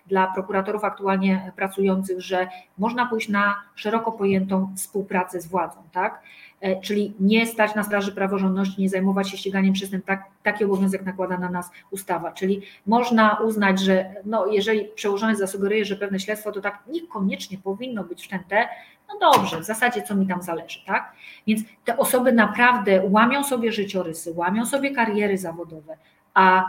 [0.06, 2.48] dla prokuratorów aktualnie pracujących, że
[2.78, 6.22] można pójść na szeroko pojętą współpracę z władzą, tak?
[6.60, 11.04] E, czyli nie stać na straży praworządności, nie zajmować się ściganiem przestępstw, tak, taki obowiązek
[11.04, 12.32] nakłada na nas ustawa.
[12.32, 18.04] Czyli można uznać, że no, jeżeli przełożony zasugeruje, że pewne śledztwo to tak niekoniecznie powinno
[18.04, 18.68] być wszczęte,
[19.08, 21.12] no dobrze, w zasadzie co mi tam zależy, tak?
[21.46, 25.96] Więc te osoby naprawdę łamią sobie życiorysy, łamią sobie kariery zawodowe,
[26.34, 26.64] a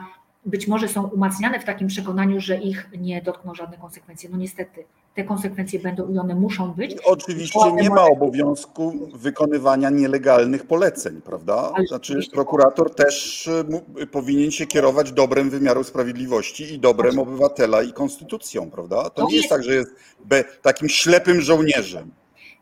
[0.48, 4.30] być może są umacniane w takim przekonaniu, że ich nie dotkną żadne konsekwencje.
[4.30, 4.84] No niestety,
[5.16, 6.96] te konsekwencje będą i one muszą być.
[7.06, 11.74] Oczywiście nie ma obowiązku wykonywania nielegalnych poleceń, prawda?
[11.88, 13.48] Znaczy prokurator też
[14.02, 19.10] y, powinien się kierować dobrem wymiaru sprawiedliwości i dobrem obywatela i konstytucją, prawda?
[19.10, 19.92] To nie jest tak, że jest
[20.62, 22.12] takim ślepym żołnierzem.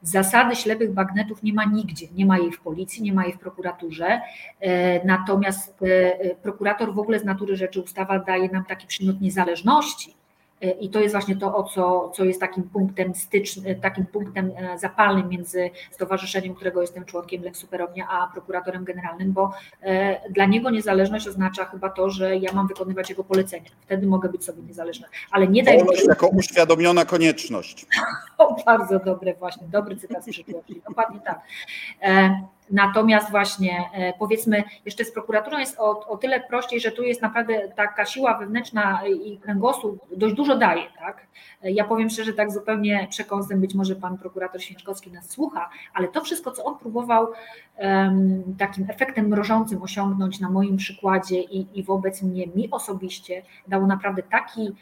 [0.06, 2.08] Zasady ślepych bagnetów nie ma nigdzie.
[2.16, 4.22] Nie ma jej w policji, nie ma jej w prokuraturze.
[4.60, 10.16] E, natomiast e, prokurator w ogóle z natury rzeczy ustawa daje nam taki przymiot niezależności
[10.22, 10.24] E,
[10.62, 14.80] I to jest właśnie to, o co, co jest takim punktem stycznym, takim punktem e,
[14.80, 19.51] zapalnym między stowarzyszeniem, którego jestem członkiem Lex Superownia, a prokuratorem generalnym, bo
[19.82, 23.70] e, dla niego niezależność oznacza chyba to, że ja mam wykonywać jego polecenia.
[23.82, 25.08] Wtedy mogę być sobie niezależna.
[25.32, 27.86] Ale nie daj Wolność jako uświadomiona konieczność.
[28.38, 30.82] O, bardzo dobre właśnie, dobry cytat z przyszłości.
[30.88, 31.41] Dokładnie tak.
[32.72, 33.89] Natomiast właśnie
[34.20, 38.38] powiedzmy, jeszcze z prokuraturą jest o, o tyle prościej, że tu jest naprawdę taka siła
[38.38, 41.28] wewnętrzna i kręgosłup dość dużo daje, tak?
[41.63, 46.22] Ja powiem szczerze, tak zupełnie przekąsem, być może pan prokurator Święczkowski nas słucha, ale to
[46.22, 47.28] wszystko, co on próbował
[47.78, 53.88] um, takim efektem mrożącym osiągnąć na moim przykładzie i, i wobec mnie, mi osobiście, dało
[53.88, 54.76] naprawdę taki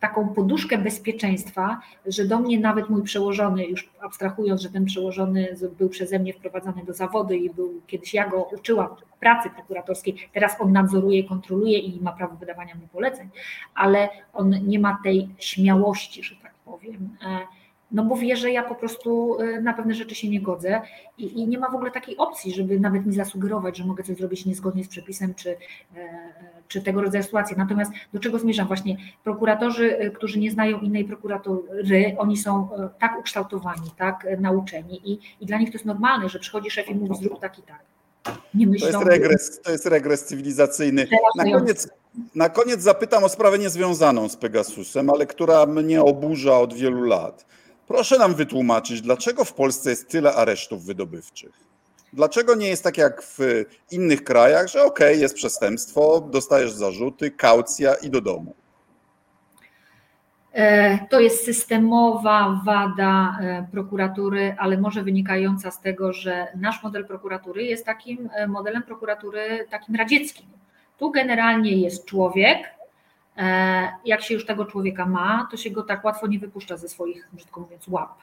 [0.00, 5.88] taką poduszkę bezpieczeństwa, że do mnie nawet mój przełożony, już abstrahując, że ten przełożony był
[5.88, 8.88] przeze mnie wprowadzany do zawodu i był kiedyś ja go uczyłam
[9.20, 13.28] pracy prokuratorskiej, teraz on nadzoruje, kontroluje i ma prawo wydawania mi poleceń,
[13.74, 17.59] ale on nie ma tej śmiałości, że tak powiem e,
[17.92, 20.80] no bo wie, że ja po prostu e, na pewne rzeczy się nie godzę
[21.18, 24.16] i, i, nie ma w ogóle takiej opcji, żeby nawet mi zasugerować, że mogę coś
[24.16, 25.56] zrobić niezgodnie z przepisem czy, e,
[26.68, 27.56] czy tego rodzaju sytuacje.
[27.56, 28.66] Natomiast do czego zmierzam?
[28.66, 32.68] Właśnie prokuratorzy, e, którzy nie znają innej prokuratury, oni są
[32.98, 36.94] tak ukształtowani, tak nauczeni i, i dla nich to jest normalne, że przychodzi szef i
[36.94, 37.82] mówi zrób tak i tak.
[38.54, 41.06] Nie myślą, to, jest regres, to jest regres cywilizacyjny.
[41.36, 41.88] Na koniec,
[42.34, 47.46] na koniec zapytam o sprawę niezwiązaną z Pegasusem, ale która mnie oburza od wielu lat.
[47.90, 51.52] Proszę nam wytłumaczyć, dlaczego w Polsce jest tyle aresztów wydobywczych?
[52.12, 53.38] Dlaczego nie jest tak jak w
[53.90, 58.54] innych krajach, że ok, jest przestępstwo, dostajesz zarzuty, kaucja i do domu?
[60.52, 67.06] E, to jest systemowa wada e, prokuratury, ale może wynikająca z tego, że nasz model
[67.06, 70.46] prokuratury jest takim e, modelem prokuratury takim radzieckim.
[70.98, 72.79] Tu generalnie jest człowiek,
[74.04, 77.28] jak się już tego człowieka ma, to się go tak łatwo nie wypuszcza ze swoich,
[77.32, 78.18] brzydko mówiąc, łap.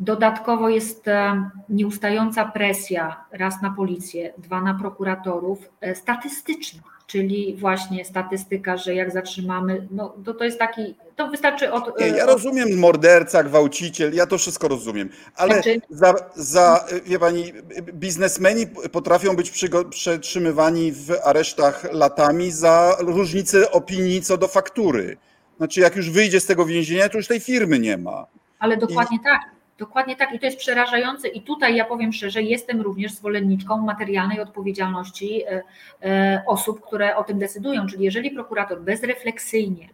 [0.00, 8.04] Dodatkowo jest e, nieustająca presja raz na policję, dwa na prokuratorów, e, statystyczna czyli właśnie
[8.04, 12.00] statystyka, że jak zatrzymamy, no to, to jest taki, to wystarczy od...
[12.00, 15.80] Nie, ja rozumiem morderca, gwałciciel, ja to wszystko rozumiem, ale znaczy...
[15.90, 17.52] za, za, wie pani,
[17.92, 25.16] biznesmeni potrafią być przetrzymywani w aresztach latami za różnicę opinii co do faktury.
[25.56, 28.26] Znaczy jak już wyjdzie z tego więzienia, to już tej firmy nie ma.
[28.58, 29.24] Ale dokładnie I...
[29.24, 29.40] tak.
[29.82, 31.28] Dokładnie tak i to jest przerażające.
[31.28, 35.62] I tutaj ja powiem szczerze, jestem również zwolenniczką materialnej odpowiedzialności e,
[36.02, 39.88] e, osób, które o tym decydują, czyli jeżeli prokurator bezrefleksyjnie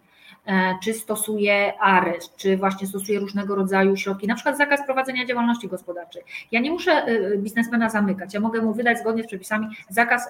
[0.47, 5.69] e, czy stosuje areszt, czy właśnie stosuje różnego rodzaju środki, na przykład zakaz prowadzenia działalności
[5.69, 6.23] gospodarczej.
[6.53, 10.29] Ja nie muszę biznesmena zamykać, ja mogę mu wydać zgodnie z przepisami zakaz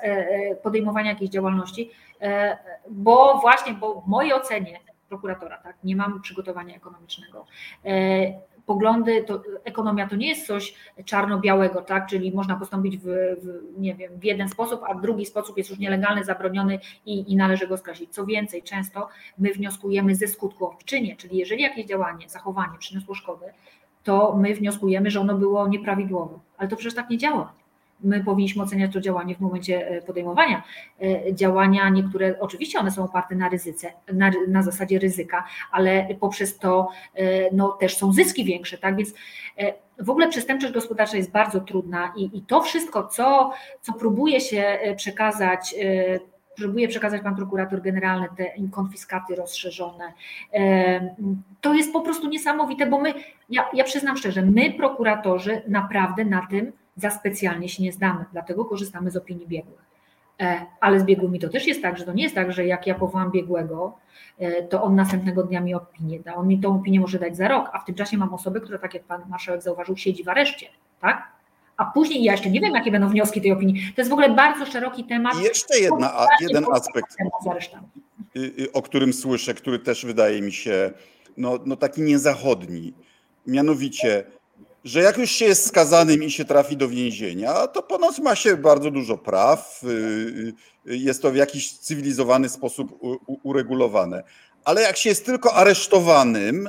[0.62, 1.90] podejmowania jakiejś działalności,
[2.90, 7.46] bo właśnie, bo w mojej ocenie prokuratora, tak, nie mam przygotowania ekonomicznego
[8.68, 12.06] poglądy, to ekonomia to nie jest coś czarno-białego, tak?
[12.06, 15.78] czyli można postąpić w, w, nie wiem, w jeden sposób, a drugi sposób jest już
[15.78, 18.10] nielegalny, zabroniony i, i należy go skreślić.
[18.10, 19.08] Co więcej, często
[19.38, 23.52] my wnioskujemy ze skutku czynie, czyli jeżeli jakieś działanie, zachowanie przyniosło szkodę,
[24.04, 26.38] to my wnioskujemy, że ono było nieprawidłowe.
[26.58, 27.52] Ale to przecież tak nie działa
[28.00, 30.62] my powinniśmy oceniać to działanie w momencie e, podejmowania.
[31.02, 36.58] E, działania niektóre, oczywiście one są oparte na ryzyce, na, na zasadzie ryzyka, ale poprzez
[36.58, 37.24] to e,
[37.54, 38.96] no, też są zyski większe, tak?
[38.96, 39.14] Więc
[39.98, 44.78] w ogóle przestępczość gospodarcza jest bardzo trudna i, i to wszystko, co, co próbuje się
[44.96, 45.74] przekazać,
[46.56, 50.12] próbuje przekazać pan prokurator generalny, te konfiskaty rozszerzone.
[51.60, 53.14] To jest po prostu niesamowite, bo my,
[53.50, 58.64] ja, ja przyznam szczerze, my prokuratorzy naprawdę na tym za specjalnie się nie znamy, dlatego
[58.64, 59.88] korzystamy z opinii biegłych.
[60.40, 62.86] E, ale z biegłymi to też jest tak, że to nie jest tak, że jak
[62.86, 63.98] ja powołam biegłego,
[64.38, 66.34] e, to on następnego dnia mi opinię da.
[66.34, 68.78] On mi tą opinię może dać za rok, a w tym czasie mam osobę, która,
[68.78, 70.66] tak jak pan marszałek zauważył, siedzi w areszcie,
[71.00, 71.28] tak?
[71.76, 73.92] A później ja jeszcze nie wiem, jakie będą wnioski tej opinii.
[73.94, 75.40] To jest w ogóle bardzo szeroki temat.
[75.40, 77.16] I jeszcze jedna, jeden aspekt,
[78.36, 80.92] y, y, o którym słyszę, który też wydaje mi się
[81.36, 82.94] no, no taki niezachodni.
[83.46, 84.24] Mianowicie
[84.84, 88.56] że jak już się jest skazanym i się trafi do więzienia, to ponoć ma się
[88.56, 89.88] bardzo dużo praw, y,
[90.86, 92.98] y, jest to w jakiś cywilizowany sposób
[93.42, 94.22] uregulowane.
[94.64, 96.68] Ale jak się jest tylko aresztowanym,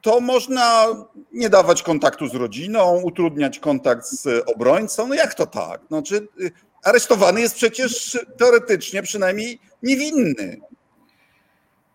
[0.00, 0.86] to można
[1.32, 5.06] nie dawać kontaktu z rodziną, utrudniać kontakt z obrońcą.
[5.06, 5.80] No jak to tak?
[5.88, 6.28] Znaczy,
[6.84, 10.60] aresztowany jest przecież teoretycznie przynajmniej niewinny.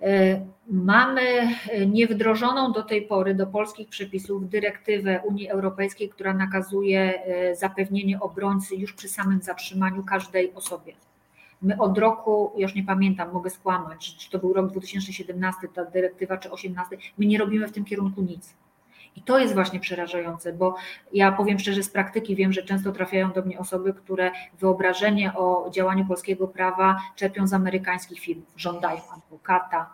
[0.01, 1.21] E, mamy
[1.87, 8.75] niewdrożoną do tej pory do polskich przepisów dyrektywę Unii Europejskiej, która nakazuje e, zapewnienie obrońcy
[8.75, 10.93] już przy samym zatrzymaniu każdej osobie.
[11.61, 16.37] My od roku, już nie pamiętam, mogę skłamać, czy to był rok 2017, ta dyrektywa,
[16.37, 18.53] czy 2018, my nie robimy w tym kierunku nic.
[19.17, 20.75] I to jest właśnie przerażające, bo
[21.13, 25.69] ja powiem szczerze, z praktyki wiem, że często trafiają do mnie osoby, które wyobrażenie o
[25.71, 29.89] działaniu polskiego prawa czerpią z amerykańskich filmów, żądają adwokata.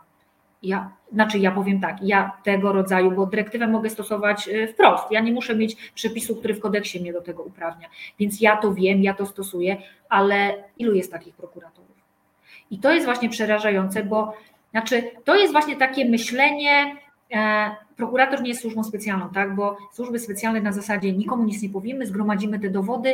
[0.64, 5.12] Ja, znaczy ja powiem tak, ja tego rodzaju, bo dyrektywę mogę stosować y, wprost.
[5.12, 7.90] Ja nie muszę mieć przepisu, który w kodeksie mnie do tego uprawnia.
[8.20, 9.78] Więc ja to wiem, ja to stosuję,
[10.10, 11.98] ale ilu jest takich prokuratorów?
[12.72, 14.34] I to jest właśnie przerażające, bo
[14.72, 17.03] znaczy to jest właśnie takie myślenie,
[17.96, 19.56] prokurator nie jest służbą specjalną, tak?
[19.56, 23.10] bo służby specjalne na zasadzie nikomu nic nie powiemy, zgromadzimy te dowody,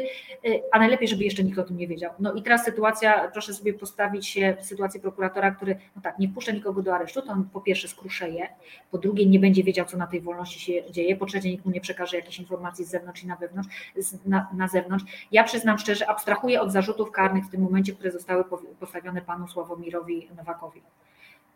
[0.45, 2.11] y, a najlepiej, żeby jeszcze nikt o tym nie wiedział.
[2.19, 6.27] No i teraz sytuacja, proszę sobie postawić się w sytuację prokuratora, który no tak, nie
[6.27, 8.47] wpuszcza nikogo do aresztu, to on po pierwsze skruszeje,
[8.91, 11.71] po drugie nie będzie wiedział, co na tej wolności się dzieje, po trzecie nikt mu
[11.71, 13.69] nie przekaże jakichś informacji z zewnątrz i na wewnątrz,
[14.25, 15.05] na, na zewnątrz.
[15.31, 18.43] Ja przyznam szczerze, abstrahuję od zarzutów karnych w tym momencie, które zostały
[18.79, 20.81] postawione panu Sławomirowi Nowakowi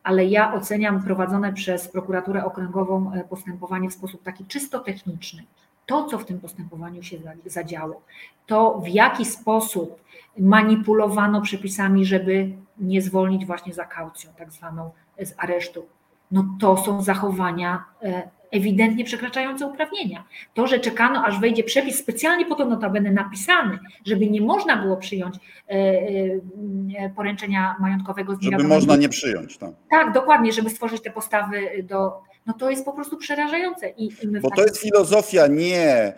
[0.03, 5.43] ale ja oceniam prowadzone przez prokuraturę okręgową e, postępowanie w sposób taki czysto techniczny.
[5.85, 8.01] To, co w tym postępowaniu się zadziało,
[8.45, 10.01] to w jaki sposób
[10.37, 15.85] manipulowano przepisami, żeby nie zwolnić właśnie za kaucją, tak zwaną z aresztu,
[16.31, 20.23] no to są zachowania e, ewidentnie przekraczające uprawnienia.
[20.53, 24.97] To, że czekano, aż wejdzie przepis specjalnie po to notabene napisany, żeby nie można było
[24.97, 25.71] przyjąć e,
[26.99, 28.35] e, poręczenia majątkowego.
[28.35, 29.57] Z żeby można nie przyjąć.
[29.57, 29.71] Tak.
[29.89, 32.11] tak, dokładnie, żeby stworzyć te postawy do...
[32.45, 33.89] No to jest po prostu przerażające.
[33.89, 36.13] I, i Bo to jest filozofia nie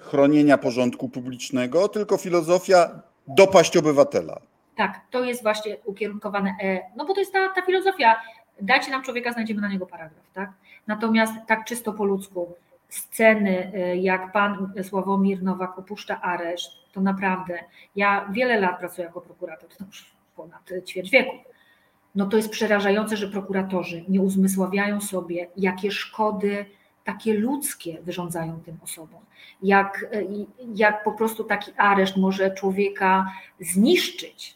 [0.00, 4.40] chronienia porządku publicznego, tylko filozofia dopaść obywatela.
[4.76, 8.16] Tak, to jest właśnie ukierunkowane, e, no bo to jest ta, ta filozofia
[8.60, 10.52] dajcie nam człowieka, znajdziemy na niego paragraf, tak?
[10.86, 12.54] Natomiast tak czysto po ludzku,
[12.88, 17.58] sceny, y, jak pan Sławomir Nowak opuszcza areszt, to naprawdę,
[17.96, 21.36] ja wiele lat pracuję jako prokurator, to już ponad ćwierć wieku.
[22.14, 26.66] No to jest przerażające, że prokuratorzy nie uzmysławiają sobie, jakie szkody
[27.04, 29.20] takie ludzkie wyrządzają tym osobom.
[29.62, 34.55] Jak, y, jak po prostu taki areszt może człowieka zniszczyć,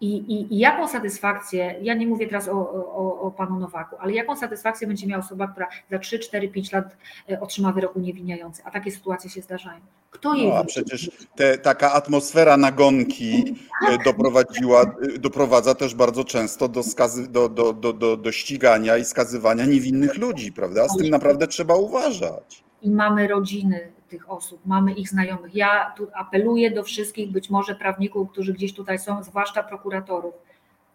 [0.00, 4.12] i, i, I, jaką satysfakcję, ja nie mówię teraz o, o, o, panu Nowaku, ale
[4.12, 6.96] jaką satysfakcję będzie miała osoba, która za 3, 4, 5 lat
[7.30, 9.80] e, otrzyma wyrok uniewinniający, a takie sytuacje się zdarzają.
[10.10, 10.48] Kto jej.
[10.48, 13.54] No, a przecież te, taka atmosfera nagonki
[13.88, 14.04] e, tak.
[14.04, 19.04] doprowadziła, e, doprowadza też bardzo często do, skazy, do, do, do, do, do ścigania i
[19.04, 20.88] skazywania niewinnych ludzi, prawda?
[20.88, 22.67] Z tym naprawdę trzeba uważać.
[22.82, 25.54] I mamy rodziny tych osób, mamy ich znajomych.
[25.54, 30.34] Ja tu apeluję do wszystkich, być może prawników, którzy gdzieś tutaj są, zwłaszcza prokuratorów.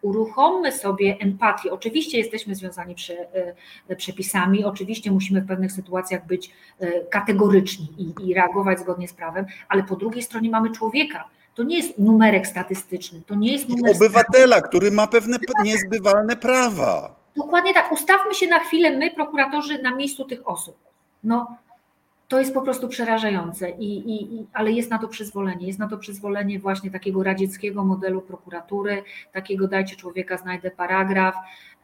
[0.02, 1.72] Uruchommy sobie empatię.
[1.72, 3.16] Oczywiście jesteśmy związani przy,
[3.88, 9.14] e, przepisami, oczywiście musimy w pewnych sytuacjach być e, kategoryczni i, i reagować zgodnie z
[9.14, 13.68] prawem, ale po drugiej stronie mamy człowieka, to nie jest numerek statystyczny, to nie jest
[13.68, 13.96] numer.
[13.96, 17.16] Obywatela, który ma pewne niezbywalne prawa.
[17.36, 17.92] Dokładnie tak.
[17.92, 20.76] Ustawmy się na chwilę, my, prokuratorzy, na miejscu tych osób.
[21.24, 21.56] No,
[22.34, 25.66] to jest po prostu przerażające, I, i, ale jest na to przyzwolenie.
[25.66, 31.34] Jest na to przyzwolenie właśnie takiego radzieckiego modelu prokuratury, takiego dajcie człowieka, znajdę paragraf.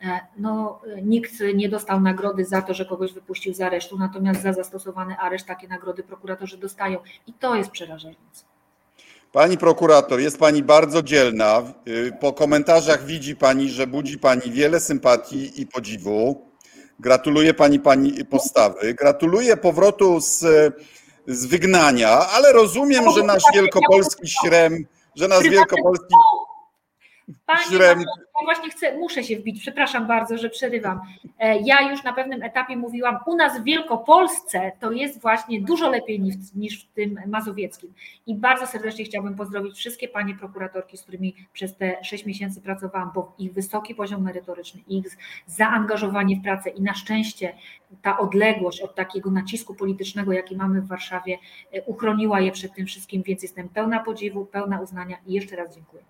[0.02, 4.52] E, no, nikt nie dostał nagrody za to, że kogoś wypuścił z aresztu, natomiast za
[4.52, 8.44] zastosowany areszt takie nagrody prokuratorzy dostają i to jest przerażające.
[9.32, 11.62] Pani prokurator, jest Pani bardzo dzielna.
[11.88, 16.49] Y, po komentarzach widzi Pani, że budzi Pani wiele sympatii i podziwu.
[17.00, 18.94] Gratuluję pani pani postawy.
[18.94, 20.38] Gratuluję powrotu z,
[21.26, 24.86] z wygnania, ale rozumiem, że nasz wielkopolski śrem,
[25.16, 26.14] że nasz wielkopolski
[27.46, 27.78] Panie
[28.40, 31.00] ja właśnie chcę, muszę się wbić, przepraszam bardzo, że przerywam.
[31.38, 35.90] E, ja już na pewnym etapie mówiłam, u nas w Wielkopolsce to jest właśnie dużo
[35.90, 37.92] lepiej niż, niż w tym mazowieckim.
[38.26, 43.10] I bardzo serdecznie chciałabym pozdrowić wszystkie panie prokuratorki, z którymi przez te sześć miesięcy pracowałam,
[43.14, 45.06] bo ich wysoki poziom merytoryczny, ich
[45.46, 47.54] zaangażowanie w pracę i na szczęście
[48.02, 51.38] ta odległość od takiego nacisku politycznego, jaki mamy w Warszawie,
[51.72, 55.74] e, uchroniła je przed tym wszystkim, więc jestem pełna podziwu, pełna uznania i jeszcze raz
[55.74, 56.02] dziękuję.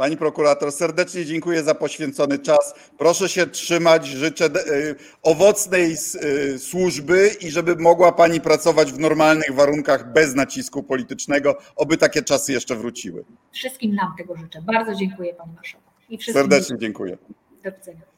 [0.00, 2.74] Pani prokurator, serdecznie dziękuję za poświęcony czas.
[2.98, 4.06] Proszę się trzymać.
[4.06, 10.82] Życzę y, owocnej y, służby i żeby mogła Pani pracować w normalnych warunkach bez nacisku
[10.82, 11.56] politycznego.
[11.76, 13.24] Oby takie czasy jeszcze wróciły.
[13.52, 14.62] Wszystkim nam tego życzę.
[14.62, 15.90] Bardzo dziękuję Panie Marszałku.
[16.08, 17.18] I wszystkim Serdecznie dziękuję.
[17.64, 18.10] Do widzenia.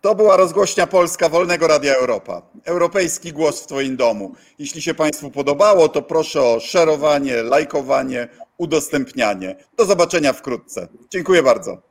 [0.00, 2.42] To była rozgłośnia Polska Wolnego Radia Europa.
[2.64, 4.34] Europejski głos w Twoim domu.
[4.58, 8.28] Jeśli się Państwu podobało, to proszę o szerowanie, lajkowanie,
[8.58, 9.56] udostępnianie.
[9.76, 10.88] Do zobaczenia wkrótce.
[11.10, 11.82] Dziękuję bardzo.